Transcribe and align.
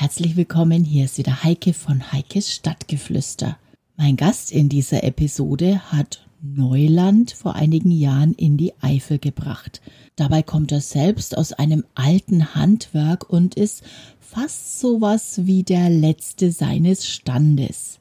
Herzlich 0.00 0.34
willkommen, 0.34 0.82
hier 0.82 1.04
ist 1.04 1.18
wieder 1.18 1.44
Heike 1.44 1.74
von 1.74 2.10
Heikes 2.10 2.50
Stadtgeflüster. 2.54 3.58
Mein 3.98 4.16
Gast 4.16 4.50
in 4.50 4.70
dieser 4.70 5.04
Episode 5.04 5.92
hat 5.92 6.26
Neuland 6.40 7.32
vor 7.32 7.54
einigen 7.54 7.90
Jahren 7.90 8.32
in 8.32 8.56
die 8.56 8.72
Eifel 8.80 9.18
gebracht. 9.18 9.82
Dabei 10.16 10.42
kommt 10.42 10.72
er 10.72 10.80
selbst 10.80 11.36
aus 11.36 11.52
einem 11.52 11.84
alten 11.94 12.54
Handwerk 12.54 13.28
und 13.28 13.56
ist 13.56 13.82
fast 14.20 14.80
sowas 14.80 15.40
wie 15.44 15.64
der 15.64 15.90
Letzte 15.90 16.50
seines 16.50 17.06
Standes. 17.06 17.98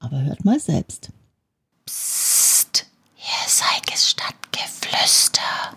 Aber 0.00 0.22
hört 0.22 0.44
mal 0.44 0.58
selbst. 0.58 1.10
Psst, 1.86 2.86
hier 3.14 3.46
ist 3.46 3.62
Heikes 3.70 4.10
Stadtgeflüster. 4.10 5.76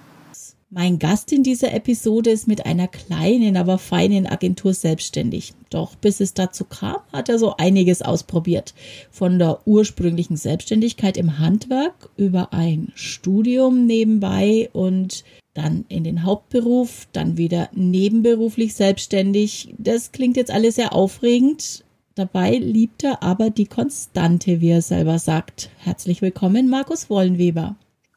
Mein 0.75 0.97
Gast 0.97 1.31
in 1.31 1.43
dieser 1.43 1.71
Episode 1.71 2.31
ist 2.31 2.47
mit 2.47 2.65
einer 2.65 2.87
kleinen, 2.87 3.57
aber 3.57 3.77
feinen 3.77 4.25
Agentur 4.25 4.73
selbstständig. 4.73 5.53
Doch 5.69 5.93
bis 5.93 6.19
es 6.19 6.33
dazu 6.33 6.65
kam, 6.65 6.97
hat 7.11 7.29
er 7.29 7.37
so 7.37 7.55
einiges 7.57 8.01
ausprobiert. 8.01 8.73
Von 9.11 9.37
der 9.37 9.67
ursprünglichen 9.67 10.35
Selbstständigkeit 10.35 11.15
im 11.17 11.37
Handwerk 11.37 12.09
über 12.17 12.53
ein 12.53 12.91
Studium 12.95 13.85
nebenbei 13.85 14.71
und 14.73 15.23
dann 15.53 15.85
in 15.89 16.03
den 16.03 16.23
Hauptberuf, 16.23 17.07
dann 17.13 17.37
wieder 17.37 17.69
nebenberuflich 17.75 18.73
selbstständig. 18.73 19.75
Das 19.77 20.11
klingt 20.11 20.37
jetzt 20.37 20.49
alles 20.49 20.73
sehr 20.75 20.93
aufregend. 20.93 21.85
Dabei 22.15 22.57
liebt 22.57 23.03
er 23.03 23.21
aber 23.21 23.51
die 23.51 23.67
Konstante, 23.67 24.59
wie 24.59 24.71
er 24.71 24.81
selber 24.81 25.19
sagt. 25.19 25.69
Herzlich 25.77 26.23
willkommen, 26.23 26.67
Markus 26.67 27.11
Wollenweber. 27.11 27.75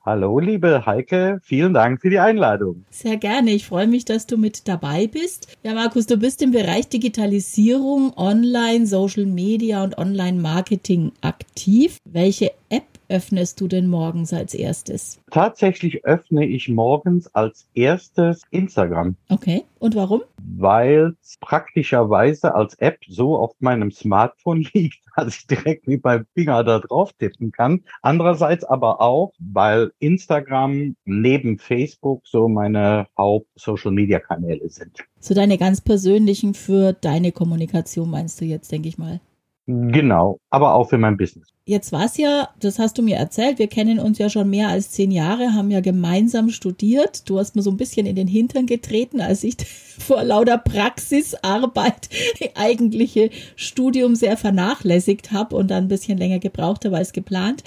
Hallo, 0.08 0.38
liebe 0.38 0.86
Heike, 0.86 1.40
vielen 1.42 1.74
Dank 1.74 2.00
für 2.00 2.10
die 2.10 2.20
Einladung. 2.20 2.84
Sehr 2.90 3.16
gerne. 3.16 3.50
Ich 3.50 3.66
freue 3.66 3.88
mich, 3.88 4.04
dass 4.04 4.28
du 4.28 4.38
mit 4.38 4.68
dabei 4.68 5.08
bist. 5.08 5.48
Ja, 5.64 5.74
Markus, 5.74 6.06
du 6.06 6.16
bist 6.16 6.42
im 6.42 6.52
Bereich 6.52 6.88
Digitalisierung, 6.88 8.12
Online, 8.16 8.86
Social 8.86 9.26
Media 9.26 9.82
und 9.82 9.98
Online 9.98 10.40
Marketing 10.40 11.10
aktiv. 11.22 11.96
Welche 12.04 12.52
App 12.68 12.84
öffnest 13.08 13.60
du 13.60 13.68
denn 13.68 13.86
morgens 13.86 14.32
als 14.32 14.54
erstes? 14.54 15.20
Tatsächlich 15.30 16.04
öffne 16.04 16.46
ich 16.46 16.68
morgens 16.68 17.32
als 17.34 17.68
erstes 17.74 18.42
Instagram. 18.50 19.16
Okay. 19.28 19.64
Und 19.78 19.94
warum? 19.94 20.22
Weil 20.56 21.14
es 21.22 21.36
praktischerweise 21.40 22.54
als 22.54 22.74
App 22.74 22.98
so 23.08 23.36
auf 23.36 23.52
meinem 23.60 23.90
Smartphone 23.90 24.66
liegt, 24.72 24.98
dass 25.16 25.36
ich 25.36 25.46
direkt 25.46 25.86
mit 25.86 26.04
meinem 26.04 26.26
Finger 26.34 26.64
da 26.64 26.78
drauf 26.80 27.12
tippen 27.14 27.52
kann. 27.52 27.82
Andererseits 28.02 28.64
aber 28.64 29.00
auch, 29.00 29.32
weil 29.38 29.92
Instagram 29.98 30.96
neben 31.04 31.58
Facebook 31.58 32.26
so 32.26 32.48
meine 32.48 33.06
Haupt-Social-Media-Kanäle 33.16 34.68
sind. 34.68 35.04
So 35.20 35.34
deine 35.34 35.58
ganz 35.58 35.80
persönlichen 35.80 36.54
für 36.54 36.92
deine 36.92 37.32
Kommunikation 37.32 38.10
meinst 38.10 38.40
du 38.40 38.44
jetzt, 38.44 38.70
denke 38.72 38.88
ich 38.88 38.98
mal. 38.98 39.20
Genau, 39.68 40.38
aber 40.48 40.74
auch 40.74 40.88
für 40.90 40.98
mein 40.98 41.16
Business. 41.16 41.48
Jetzt 41.64 41.90
war 41.90 42.04
es 42.04 42.16
ja, 42.16 42.50
das 42.60 42.78
hast 42.78 42.98
du 42.98 43.02
mir 43.02 43.16
erzählt, 43.16 43.58
wir 43.58 43.66
kennen 43.66 43.98
uns 43.98 44.18
ja 44.18 44.30
schon 44.30 44.48
mehr 44.48 44.68
als 44.68 44.92
zehn 44.92 45.10
Jahre, 45.10 45.54
haben 45.54 45.72
ja 45.72 45.80
gemeinsam 45.80 46.50
studiert. 46.50 47.28
Du 47.28 47.40
hast 47.40 47.56
mir 47.56 47.62
so 47.62 47.72
ein 47.72 47.76
bisschen 47.76 48.06
in 48.06 48.14
den 48.14 48.28
Hintern 48.28 48.66
getreten, 48.66 49.20
als 49.20 49.42
ich 49.42 49.56
vor 49.98 50.22
lauter 50.22 50.58
Praxisarbeit 50.58 52.08
eigentliche 52.54 53.30
Studium 53.56 54.14
sehr 54.14 54.36
vernachlässigt 54.36 55.32
habe 55.32 55.56
und 55.56 55.68
dann 55.68 55.86
ein 55.86 55.88
bisschen 55.88 56.16
länger 56.16 56.38
gebraucht 56.38 56.84
habe 56.84 56.98
als 56.98 57.12
geplant. 57.12 57.64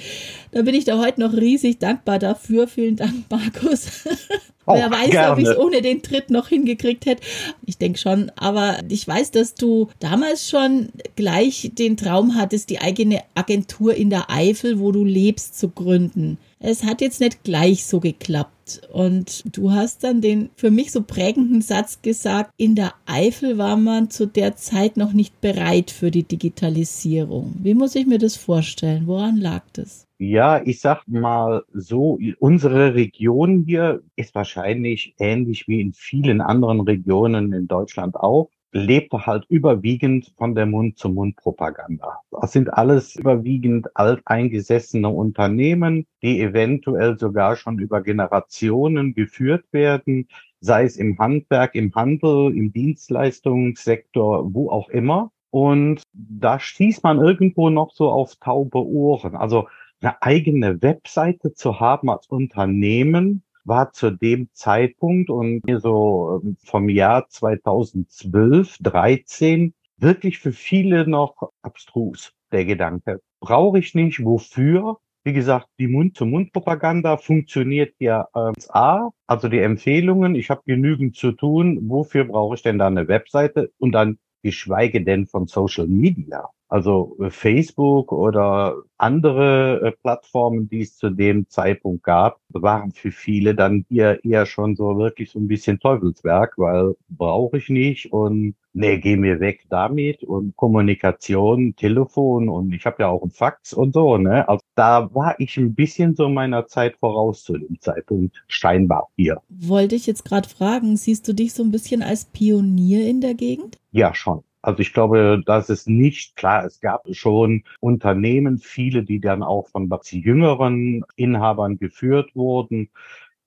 Da 0.51 0.61
bin 0.61 0.75
ich 0.75 0.85
da 0.85 0.97
heute 0.99 1.19
noch 1.19 1.33
riesig 1.33 1.79
dankbar 1.79 2.17
dafür. 2.17 2.69
Vielen 2.69 2.95
Dank, 2.95 3.25
Markus. 3.29 4.07
Oh, 4.69 4.75
Wer 4.75 4.91
weiß, 4.91 5.09
gerne. 5.09 5.33
ob 5.33 5.39
ich 5.39 5.47
es 5.47 5.57
ohne 5.57 5.81
den 5.81 6.03
Tritt 6.03 6.29
noch 6.29 6.49
hingekriegt 6.49 7.07
hätte. 7.07 7.23
Ich 7.65 7.79
denke 7.79 7.97
schon. 7.97 8.31
Aber 8.35 8.77
ich 8.87 9.07
weiß, 9.07 9.31
dass 9.31 9.55
du 9.55 9.89
damals 9.99 10.47
schon 10.47 10.89
gleich 11.15 11.71
den 11.73 11.97
Traum 11.97 12.35
hattest, 12.35 12.69
die 12.69 12.79
eigene 12.79 13.21
Agentur 13.33 13.95
in 13.95 14.11
der 14.11 14.29
Eifel, 14.29 14.79
wo 14.79 14.91
du 14.91 15.03
lebst, 15.03 15.59
zu 15.59 15.69
gründen. 15.69 16.37
Es 16.59 16.83
hat 16.83 17.01
jetzt 17.01 17.19
nicht 17.19 17.43
gleich 17.43 17.85
so 17.85 17.99
geklappt. 17.99 18.81
Und 18.93 19.43
du 19.55 19.71
hast 19.71 20.03
dann 20.03 20.21
den 20.21 20.49
für 20.55 20.69
mich 20.69 20.91
so 20.91 21.01
prägenden 21.01 21.61
Satz 21.61 22.03
gesagt, 22.03 22.51
in 22.57 22.75
der 22.75 22.93
Eifel 23.07 23.57
war 23.57 23.75
man 23.75 24.11
zu 24.11 24.27
der 24.27 24.55
Zeit 24.55 24.97
noch 24.97 25.13
nicht 25.13 25.41
bereit 25.41 25.89
für 25.89 26.11
die 26.11 26.23
Digitalisierung. 26.23 27.55
Wie 27.63 27.73
muss 27.73 27.95
ich 27.95 28.05
mir 28.05 28.19
das 28.19 28.35
vorstellen? 28.35 29.07
Woran 29.07 29.37
lag 29.37 29.63
das? 29.73 30.05
Ja, 30.21 30.61
ich 30.65 30.81
sag 30.81 31.07
mal 31.07 31.63
so, 31.73 32.19
unsere 32.39 32.93
Region 32.93 33.63
hier 33.65 34.03
ist 34.17 34.35
wahrscheinlich 34.35 35.15
ähnlich 35.17 35.67
wie 35.67 35.79
in 35.79 35.93
vielen 35.93 36.41
anderen 36.41 36.81
Regionen 36.81 37.53
in 37.53 37.67
Deutschland 37.67 38.15
auch 38.15 38.49
lebte 38.71 39.25
halt 39.25 39.45
überwiegend 39.49 40.33
von 40.37 40.53
der 40.55 40.65
Mund-zu-Mund-Propaganda. 40.65 42.19
Das 42.31 42.51
sind 42.51 42.71
alles 42.73 43.15
überwiegend 43.15 43.95
alteingesessene 43.95 45.09
Unternehmen, 45.09 46.05
die 46.21 46.41
eventuell 46.41 47.17
sogar 47.17 47.55
schon 47.55 47.79
über 47.79 48.01
Generationen 48.01 49.13
geführt 49.13 49.65
werden, 49.71 50.27
sei 50.59 50.83
es 50.83 50.97
im 50.97 51.17
Handwerk, 51.17 51.75
im 51.75 51.93
Handel, 51.95 52.55
im 52.55 52.71
Dienstleistungssektor, 52.71 54.53
wo 54.53 54.69
auch 54.69 54.89
immer. 54.89 55.31
Und 55.49 56.03
da 56.13 56.59
stieß 56.59 57.01
man 57.01 57.17
irgendwo 57.17 57.71
noch 57.71 57.91
so 57.91 58.11
auf 58.11 58.35
taube 58.35 58.85
Ohren. 58.85 59.35
Also 59.35 59.67
eine 60.01 60.21
eigene 60.21 60.81
Webseite 60.81 61.53
zu 61.53 61.79
haben 61.79 62.09
als 62.09 62.27
Unternehmen, 62.27 63.43
war 63.63 63.91
zu 63.91 64.11
dem 64.11 64.49
Zeitpunkt 64.53 65.29
und 65.29 65.61
so 65.81 66.41
ähm, 66.43 66.57
vom 66.63 66.89
Jahr 66.89 67.27
2012, 67.29 68.77
13 68.81 69.73
wirklich 69.97 70.39
für 70.39 70.53
viele 70.53 71.07
noch 71.07 71.51
abstrus, 71.61 72.33
der 72.51 72.65
Gedanke. 72.65 73.21
Brauche 73.41 73.79
ich 73.79 73.95
nicht, 73.95 74.23
wofür? 74.23 74.97
Wie 75.23 75.33
gesagt, 75.33 75.67
die 75.77 75.87
Mund-zu-Mund-Propaganda 75.87 77.17
funktioniert 77.17 77.93
ja 77.99 78.27
als 78.31 78.65
ähm, 78.65 78.71
A, 78.73 79.09
also 79.27 79.49
die 79.49 79.59
Empfehlungen, 79.59 80.35
ich 80.35 80.49
habe 80.49 80.61
genügend 80.65 81.15
zu 81.15 81.33
tun, 81.33 81.89
wofür 81.89 82.23
brauche 82.23 82.55
ich 82.55 82.61
denn 82.61 82.79
da 82.79 82.87
eine 82.87 83.07
Webseite 83.07 83.71
und 83.77 83.91
dann 83.91 84.17
geschweige 84.41 85.03
denn 85.03 85.27
von 85.27 85.47
Social 85.47 85.87
Media. 85.87 86.49
Also 86.69 87.17
äh, 87.19 87.31
Facebook 87.31 88.11
oder 88.11 88.75
andere 88.97 89.81
äh, 89.81 89.91
Plattformen, 89.91 90.69
die 90.69 90.81
es 90.81 90.97
zu 90.97 91.09
dem 91.09 91.49
Zeitpunkt 91.49 92.03
gab, 92.03 92.39
waren 92.49 92.91
für 92.91 93.11
viele 93.11 93.55
dann 93.55 93.85
hier 93.89 94.23
eher 94.23 94.45
schon 94.45 94.75
so 94.75 94.97
wirklich 94.97 95.31
so 95.31 95.39
ein 95.39 95.47
bisschen 95.47 95.79
Teufelswerk, 95.79 96.53
weil 96.57 96.95
brauche 97.09 97.57
ich 97.57 97.69
nicht 97.69 98.13
und 98.13 98.55
nee, 98.73 98.99
geh 98.99 99.17
mir 99.17 99.39
weg 99.39 99.65
damit 99.69 100.23
und 100.23 100.55
Kommunikation, 100.57 101.75
Telefon 101.75 102.49
und 102.49 102.71
ich 102.71 102.85
habe 102.85 102.97
ja 102.99 103.07
auch 103.09 103.23
ein 103.23 103.31
Fax 103.31 103.73
und 103.73 103.93
so, 103.93 104.17
ne? 104.17 104.47
Also 104.47 104.63
da 104.75 105.13
war 105.15 105.39
ich 105.39 105.57
ein 105.57 105.73
bisschen 105.73 106.15
so 106.15 106.29
meiner 106.29 106.67
Zeit 106.67 106.97
voraus 106.97 107.43
zu 107.43 107.57
dem 107.57 107.81
Zeitpunkt, 107.81 108.43
scheinbar 108.47 109.07
hier. 109.15 109.41
Wollte 109.49 109.95
ich 109.95 110.05
jetzt 110.05 110.23
gerade 110.23 110.47
fragen, 110.47 110.97
siehst 110.97 111.27
du 111.27 111.33
dich 111.33 111.53
so 111.53 111.63
ein 111.63 111.71
bisschen 111.71 112.03
als 112.03 112.25
Pionier 112.25 113.07
in 113.07 113.21
der 113.21 113.33
Gegend? 113.33 113.79
Ja, 113.91 114.13
schon. 114.13 114.43
Also 114.61 114.79
ich 114.79 114.93
glaube, 114.93 115.41
das 115.45 115.69
ist 115.69 115.87
nicht 115.87 116.35
klar. 116.35 116.65
Es 116.65 116.81
gab 116.81 117.05
schon 117.15 117.63
Unternehmen, 117.79 118.57
viele, 118.57 119.03
die 119.03 119.19
dann 119.21 119.43
auch 119.43 119.69
von 119.69 119.89
jüngeren 120.11 121.05
Inhabern 121.15 121.77
geführt 121.77 122.35
wurden, 122.35 122.89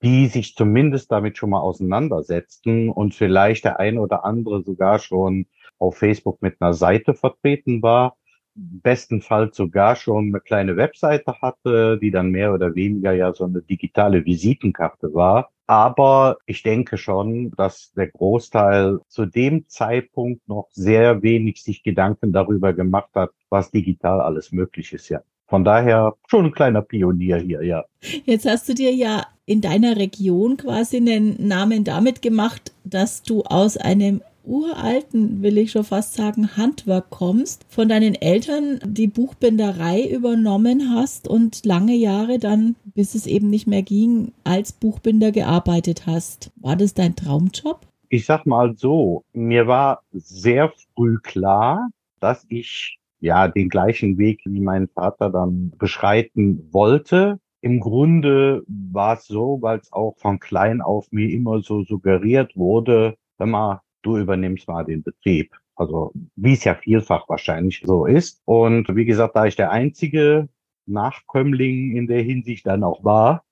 die 0.02 0.26
sich 0.26 0.54
zumindest 0.54 1.12
damit 1.12 1.38
schon 1.38 1.50
mal 1.50 1.60
auseinandersetzten 1.60 2.88
und 2.88 3.14
vielleicht 3.14 3.64
der 3.64 3.78
eine 3.78 4.00
oder 4.00 4.24
andere 4.24 4.62
sogar 4.62 4.98
schon 4.98 5.46
auf 5.78 5.96
Facebook 5.98 6.40
mit 6.42 6.60
einer 6.60 6.74
Seite 6.74 7.14
vertreten 7.14 7.82
war 7.82 8.16
bestenfalls 8.54 9.56
sogar 9.56 9.96
schon 9.96 10.28
eine 10.28 10.40
kleine 10.40 10.76
Webseite 10.76 11.40
hatte, 11.40 11.98
die 11.98 12.10
dann 12.10 12.30
mehr 12.30 12.52
oder 12.52 12.74
weniger 12.74 13.12
ja 13.12 13.32
so 13.32 13.44
eine 13.44 13.62
digitale 13.62 14.24
Visitenkarte 14.24 15.14
war. 15.14 15.50
Aber 15.66 16.36
ich 16.46 16.62
denke 16.62 16.98
schon, 16.98 17.52
dass 17.52 17.92
der 17.92 18.08
Großteil 18.08 18.98
zu 19.08 19.26
dem 19.26 19.68
Zeitpunkt 19.68 20.46
noch 20.48 20.68
sehr 20.70 21.22
wenig 21.22 21.62
sich 21.62 21.82
Gedanken 21.82 22.32
darüber 22.32 22.72
gemacht 22.72 23.10
hat, 23.14 23.30
was 23.48 23.70
digital 23.70 24.20
alles 24.20 24.52
möglich 24.52 24.92
ist, 24.92 25.08
ja. 25.08 25.20
Von 25.46 25.64
daher 25.64 26.14
schon 26.28 26.46
ein 26.46 26.52
kleiner 26.52 26.82
Pionier 26.82 27.36
hier, 27.36 27.62
ja. 27.62 27.84
Jetzt 28.24 28.46
hast 28.46 28.68
du 28.68 28.74
dir 28.74 28.92
ja 28.92 29.26
in 29.44 29.60
deiner 29.60 29.96
Region 29.96 30.56
quasi 30.56 30.96
einen 30.96 31.46
Namen 31.46 31.84
damit 31.84 32.22
gemacht, 32.22 32.72
dass 32.84 33.22
du 33.22 33.42
aus 33.42 33.76
einem 33.76 34.22
uralten, 34.44 35.42
will 35.42 35.58
ich 35.58 35.72
schon 35.72 35.84
fast 35.84 36.14
sagen, 36.14 36.56
Handwerk 36.56 37.10
kommst, 37.10 37.64
von 37.68 37.88
deinen 37.88 38.14
Eltern 38.14 38.80
die 38.84 39.06
Buchbinderei 39.06 40.06
übernommen 40.06 40.90
hast 40.94 41.28
und 41.28 41.64
lange 41.64 41.94
Jahre 41.94 42.38
dann, 42.38 42.76
bis 42.94 43.14
es 43.14 43.26
eben 43.26 43.50
nicht 43.50 43.66
mehr 43.66 43.82
ging, 43.82 44.32
als 44.44 44.72
Buchbinder 44.72 45.32
gearbeitet 45.32 46.06
hast. 46.06 46.50
War 46.56 46.76
das 46.76 46.94
dein 46.94 47.16
Traumjob? 47.16 47.86
Ich 48.08 48.26
sag 48.26 48.46
mal 48.46 48.76
so, 48.76 49.24
mir 49.32 49.66
war 49.66 50.02
sehr 50.12 50.72
früh 50.94 51.18
klar, 51.22 51.88
dass 52.20 52.44
ich 52.48 52.98
ja 53.20 53.48
den 53.48 53.68
gleichen 53.68 54.18
Weg 54.18 54.42
wie 54.44 54.60
mein 54.60 54.88
Vater 54.88 55.30
dann 55.30 55.72
beschreiten 55.78 56.68
wollte. 56.72 57.38
Im 57.60 57.80
Grunde 57.80 58.64
war 58.66 59.14
es 59.14 59.26
so, 59.26 59.58
weil 59.62 59.78
es 59.78 59.92
auch 59.92 60.16
von 60.18 60.40
klein 60.40 60.82
auf 60.82 61.10
mir 61.12 61.30
immer 61.30 61.62
so 61.62 61.84
suggeriert 61.84 62.56
wurde, 62.56 63.14
wenn 63.38 63.50
man 63.50 63.78
du 64.02 64.18
übernimmst 64.18 64.68
mal 64.68 64.84
den 64.84 65.02
Betrieb. 65.02 65.54
Also 65.74 66.12
wie 66.36 66.52
es 66.52 66.64
ja 66.64 66.74
vielfach 66.74 67.28
wahrscheinlich 67.28 67.82
so 67.84 68.06
ist. 68.06 68.42
Und 68.44 68.94
wie 68.94 69.04
gesagt, 69.04 69.36
da 69.36 69.46
ich 69.46 69.56
der 69.56 69.70
einzige 69.70 70.48
Nachkömmling 70.86 71.96
in 71.96 72.06
der 72.06 72.22
Hinsicht 72.22 72.66
dann 72.66 72.84
auch 72.84 73.04
war, 73.04 73.44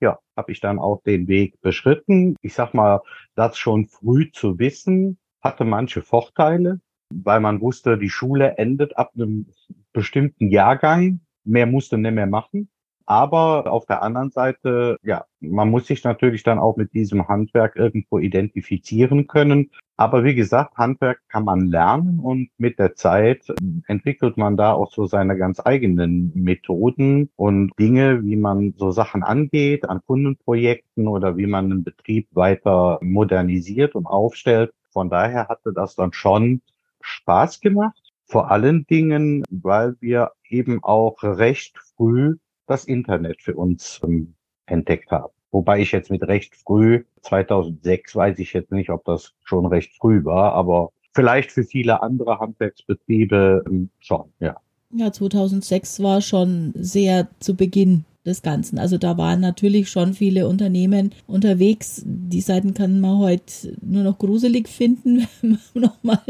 ja, 0.00 0.18
habe 0.36 0.52
ich 0.52 0.60
dann 0.60 0.78
auch 0.78 1.02
den 1.02 1.28
Weg 1.28 1.60
beschritten. 1.60 2.36
Ich 2.42 2.54
sag 2.54 2.74
mal, 2.74 3.00
das 3.34 3.58
schon 3.58 3.86
früh 3.86 4.30
zu 4.32 4.58
wissen, 4.58 5.18
hatte 5.42 5.64
manche 5.64 6.02
Vorteile, 6.02 6.80
weil 7.12 7.40
man 7.40 7.60
wusste, 7.60 7.98
die 7.98 8.10
Schule 8.10 8.56
endet 8.58 8.96
ab 8.96 9.12
einem 9.14 9.46
bestimmten 9.92 10.48
Jahrgang. 10.50 11.20
Mehr 11.44 11.66
musste 11.66 11.98
nicht 11.98 12.14
mehr 12.14 12.26
machen. 12.26 12.68
Aber 13.10 13.72
auf 13.72 13.86
der 13.86 14.04
anderen 14.04 14.30
Seite, 14.30 14.96
ja, 15.02 15.24
man 15.40 15.68
muss 15.68 15.88
sich 15.88 16.04
natürlich 16.04 16.44
dann 16.44 16.60
auch 16.60 16.76
mit 16.76 16.94
diesem 16.94 17.26
Handwerk 17.26 17.74
irgendwo 17.74 18.20
identifizieren 18.20 19.26
können. 19.26 19.72
Aber 19.96 20.22
wie 20.22 20.36
gesagt, 20.36 20.76
Handwerk 20.76 21.20
kann 21.28 21.44
man 21.44 21.66
lernen 21.66 22.20
und 22.20 22.50
mit 22.56 22.78
der 22.78 22.94
Zeit 22.94 23.52
entwickelt 23.88 24.36
man 24.36 24.56
da 24.56 24.74
auch 24.74 24.92
so 24.92 25.06
seine 25.06 25.36
ganz 25.36 25.58
eigenen 25.58 26.30
Methoden 26.36 27.30
und 27.34 27.72
Dinge, 27.80 28.24
wie 28.24 28.36
man 28.36 28.74
so 28.76 28.92
Sachen 28.92 29.24
angeht 29.24 29.88
an 29.88 30.02
Kundenprojekten 30.06 31.08
oder 31.08 31.36
wie 31.36 31.48
man 31.48 31.64
einen 31.64 31.82
Betrieb 31.82 32.28
weiter 32.30 33.00
modernisiert 33.02 33.96
und 33.96 34.06
aufstellt. 34.06 34.70
Von 34.92 35.10
daher 35.10 35.48
hatte 35.48 35.72
das 35.72 35.96
dann 35.96 36.12
schon 36.12 36.62
Spaß 37.00 37.60
gemacht. 37.60 38.12
Vor 38.24 38.52
allen 38.52 38.86
Dingen, 38.86 39.42
weil 39.50 39.96
wir 39.98 40.30
eben 40.48 40.84
auch 40.84 41.24
recht 41.24 41.76
früh 41.96 42.36
das 42.70 42.84
Internet 42.84 43.42
für 43.42 43.54
uns 43.54 44.00
ähm, 44.04 44.34
entdeckt 44.66 45.10
haben. 45.10 45.32
Wobei 45.50 45.80
ich 45.80 45.90
jetzt 45.90 46.10
mit 46.10 46.22
recht 46.22 46.54
früh, 46.54 47.04
2006 47.22 48.14
weiß 48.14 48.38
ich 48.38 48.52
jetzt 48.52 48.70
nicht, 48.70 48.90
ob 48.90 49.04
das 49.04 49.34
schon 49.42 49.66
recht 49.66 49.92
früh 49.96 50.24
war, 50.24 50.52
aber 50.52 50.92
vielleicht 51.12 51.50
für 51.50 51.64
viele 51.64 52.02
andere 52.02 52.38
Handwerksbetriebe 52.38 53.64
ähm, 53.66 53.90
schon, 53.98 54.32
ja. 54.38 54.56
Ja, 54.92 55.12
2006 55.12 56.02
war 56.02 56.20
schon 56.20 56.72
sehr 56.76 57.28
zu 57.38 57.54
Beginn 57.54 58.04
des 58.24 58.42
Ganzen. 58.42 58.78
Also 58.78 58.98
da 58.98 59.16
waren 59.16 59.40
natürlich 59.40 59.88
schon 59.88 60.14
viele 60.14 60.46
Unternehmen 60.46 61.12
unterwegs. 61.26 62.02
Die 62.04 62.40
Seiten 62.40 62.74
kann 62.74 63.00
man 63.00 63.18
heute 63.18 63.76
nur 63.80 64.02
noch 64.02 64.18
gruselig 64.18 64.68
finden, 64.68 65.26
wenn 65.40 65.58
man 65.72 65.82
nochmal 65.82 66.20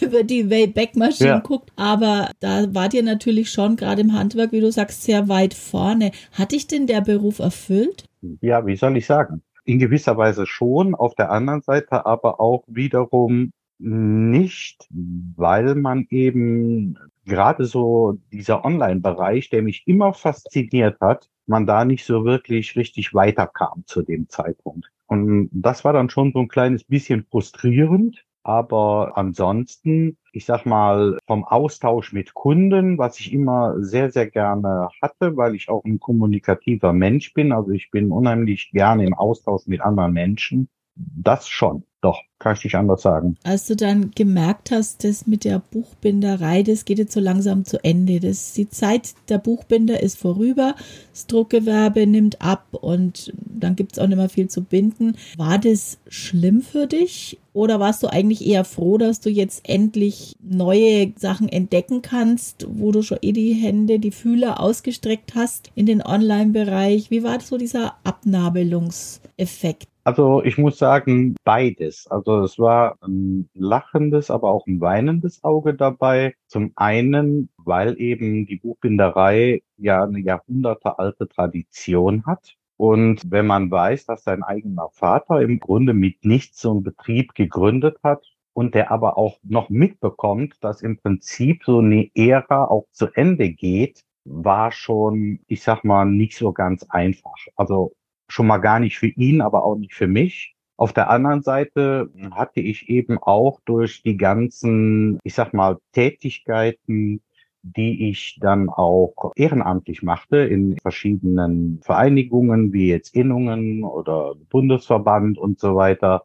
über 0.00 0.22
die 0.22 0.50
Wayback-Maschine 0.50 1.28
ja. 1.28 1.40
guckt. 1.40 1.70
Aber 1.76 2.30
da 2.40 2.74
wart 2.74 2.94
ihr 2.94 3.02
natürlich 3.02 3.50
schon 3.50 3.76
gerade 3.76 4.00
im 4.00 4.12
Handwerk, 4.12 4.52
wie 4.52 4.60
du 4.60 4.72
sagst, 4.72 5.02
sehr 5.02 5.28
weit 5.28 5.54
vorne. 5.54 6.12
Hat 6.32 6.52
dich 6.52 6.66
denn 6.66 6.86
der 6.86 7.00
Beruf 7.00 7.38
erfüllt? 7.38 8.04
Ja, 8.40 8.66
wie 8.66 8.76
soll 8.76 8.96
ich 8.96 9.06
sagen? 9.06 9.42
In 9.66 9.78
gewisser 9.78 10.16
Weise 10.16 10.46
schon, 10.46 10.94
auf 10.94 11.14
der 11.14 11.30
anderen 11.30 11.62
Seite 11.62 12.06
aber 12.06 12.40
auch 12.40 12.64
wiederum 12.66 13.52
nicht, 13.78 14.86
weil 14.90 15.74
man 15.74 16.06
eben 16.10 16.96
gerade 17.24 17.64
so 17.64 18.18
dieser 18.32 18.64
Online-Bereich, 18.64 19.50
der 19.50 19.62
mich 19.62 19.82
immer 19.86 20.12
fasziniert 20.14 21.00
hat, 21.00 21.28
man 21.46 21.66
da 21.66 21.84
nicht 21.84 22.04
so 22.04 22.24
wirklich 22.24 22.76
richtig 22.76 23.14
weiterkam 23.14 23.84
zu 23.86 24.02
dem 24.02 24.28
Zeitpunkt. 24.28 24.90
Und 25.06 25.50
das 25.52 25.84
war 25.84 25.92
dann 25.92 26.10
schon 26.10 26.32
so 26.32 26.40
ein 26.40 26.48
kleines 26.48 26.84
bisschen 26.84 27.24
frustrierend. 27.30 28.24
Aber 28.46 29.16
ansonsten, 29.16 30.18
ich 30.32 30.44
sag 30.44 30.66
mal, 30.66 31.16
vom 31.26 31.44
Austausch 31.44 32.12
mit 32.12 32.34
Kunden, 32.34 32.98
was 32.98 33.18
ich 33.18 33.32
immer 33.32 33.74
sehr, 33.82 34.10
sehr 34.10 34.30
gerne 34.30 34.90
hatte, 35.00 35.34
weil 35.38 35.54
ich 35.54 35.70
auch 35.70 35.82
ein 35.84 35.98
kommunikativer 35.98 36.92
Mensch 36.92 37.32
bin. 37.32 37.52
Also 37.52 37.70
ich 37.70 37.90
bin 37.90 38.12
unheimlich 38.12 38.70
gerne 38.70 39.06
im 39.06 39.14
Austausch 39.14 39.66
mit 39.66 39.80
anderen 39.80 40.12
Menschen. 40.12 40.68
Das 40.96 41.48
schon. 41.48 41.84
Doch, 42.04 42.20
kann 42.38 42.54
ich 42.54 42.64
nicht 42.64 42.74
anders 42.74 43.00
sagen. 43.00 43.38
Als 43.44 43.66
du 43.66 43.76
dann 43.76 44.10
gemerkt 44.10 44.70
hast, 44.70 45.04
dass 45.04 45.26
mit 45.26 45.44
der 45.44 45.58
Buchbinderei, 45.58 46.62
das 46.62 46.84
geht 46.84 46.98
jetzt 46.98 47.14
so 47.14 47.20
langsam 47.20 47.64
zu 47.64 47.82
Ende. 47.82 48.20
Das, 48.20 48.52
die 48.52 48.68
Zeit 48.68 49.14
der 49.30 49.38
Buchbinder 49.38 50.02
ist 50.02 50.18
vorüber, 50.18 50.74
das 51.12 51.26
Druckgewerbe 51.26 52.06
nimmt 52.06 52.42
ab 52.42 52.66
und 52.72 53.32
dann 53.34 53.74
gibt 53.74 53.92
es 53.92 53.98
auch 53.98 54.06
nicht 54.06 54.18
mehr 54.18 54.28
viel 54.28 54.48
zu 54.48 54.62
binden. 54.62 55.16
War 55.38 55.58
das 55.58 55.98
schlimm 56.06 56.60
für 56.60 56.86
dich? 56.86 57.40
Oder 57.54 57.80
warst 57.80 58.02
du 58.02 58.08
eigentlich 58.08 58.46
eher 58.46 58.64
froh, 58.64 58.98
dass 58.98 59.20
du 59.20 59.30
jetzt 59.30 59.66
endlich 59.66 60.36
neue 60.42 61.14
Sachen 61.16 61.48
entdecken 61.48 62.02
kannst, 62.02 62.66
wo 62.68 62.92
du 62.92 63.00
schon 63.00 63.18
eh 63.22 63.32
die 63.32 63.54
Hände, 63.54 63.98
die 63.98 64.10
Fühler 64.10 64.60
ausgestreckt 64.60 65.34
hast 65.34 65.70
in 65.74 65.86
den 65.86 66.02
Online-Bereich? 66.02 67.10
Wie 67.10 67.22
war 67.22 67.40
so 67.40 67.56
dieser 67.56 67.94
Abnabelungseffekt? 68.04 69.88
Also 70.04 70.42
ich 70.44 70.58
muss 70.58 70.78
sagen, 70.78 71.34
beides. 71.44 72.06
Also 72.08 72.42
es 72.42 72.58
war 72.58 72.98
ein 73.02 73.48
lachendes, 73.54 74.30
aber 74.30 74.50
auch 74.50 74.66
ein 74.66 74.80
weinendes 74.80 75.42
Auge 75.44 75.74
dabei. 75.74 76.34
Zum 76.46 76.72
einen, 76.76 77.48
weil 77.56 77.98
eben 77.98 78.44
die 78.46 78.56
Buchbinderei 78.56 79.62
ja 79.78 80.04
eine 80.04 80.18
jahrhundertealte 80.20 81.26
Tradition 81.28 82.26
hat. 82.26 82.54
Und 82.76 83.22
wenn 83.30 83.46
man 83.46 83.70
weiß, 83.70 84.04
dass 84.06 84.24
sein 84.24 84.42
eigener 84.42 84.90
Vater 84.90 85.40
im 85.40 85.58
Grunde 85.58 85.94
mit 85.94 86.24
nichts 86.24 86.60
so 86.60 86.72
einen 86.72 86.82
Betrieb 86.82 87.34
gegründet 87.34 87.96
hat 88.02 88.26
und 88.52 88.74
der 88.74 88.90
aber 88.90 89.16
auch 89.16 89.38
noch 89.42 89.70
mitbekommt, 89.70 90.56
dass 90.60 90.82
im 90.82 90.98
Prinzip 90.98 91.64
so 91.64 91.78
eine 91.78 92.10
Ära 92.14 92.66
auch 92.66 92.84
zu 92.92 93.06
Ende 93.14 93.50
geht, 93.50 94.02
war 94.24 94.70
schon, 94.72 95.40
ich 95.46 95.62
sag 95.62 95.84
mal, 95.84 96.04
nicht 96.04 96.36
so 96.36 96.52
ganz 96.52 96.84
einfach. 96.90 97.36
Also 97.56 97.92
schon 98.34 98.48
mal 98.48 98.58
gar 98.58 98.80
nicht 98.80 98.98
für 98.98 99.06
ihn, 99.06 99.40
aber 99.40 99.64
auch 99.64 99.76
nicht 99.76 99.94
für 99.94 100.08
mich. 100.08 100.56
Auf 100.76 100.92
der 100.92 101.08
anderen 101.08 101.42
Seite 101.42 102.10
hatte 102.32 102.60
ich 102.60 102.88
eben 102.88 103.16
auch 103.18 103.60
durch 103.64 104.02
die 104.02 104.16
ganzen, 104.16 105.20
ich 105.22 105.34
sag 105.34 105.54
mal, 105.54 105.78
Tätigkeiten, 105.92 107.22
die 107.62 108.10
ich 108.10 108.38
dann 108.40 108.68
auch 108.68 109.32
ehrenamtlich 109.36 110.02
machte 110.02 110.38
in 110.38 110.76
verschiedenen 110.78 111.80
Vereinigungen, 111.82 112.72
wie 112.72 112.88
jetzt 112.88 113.14
Innungen 113.14 113.84
oder 113.84 114.34
Bundesverband 114.50 115.38
und 115.38 115.60
so 115.60 115.76
weiter, 115.76 116.24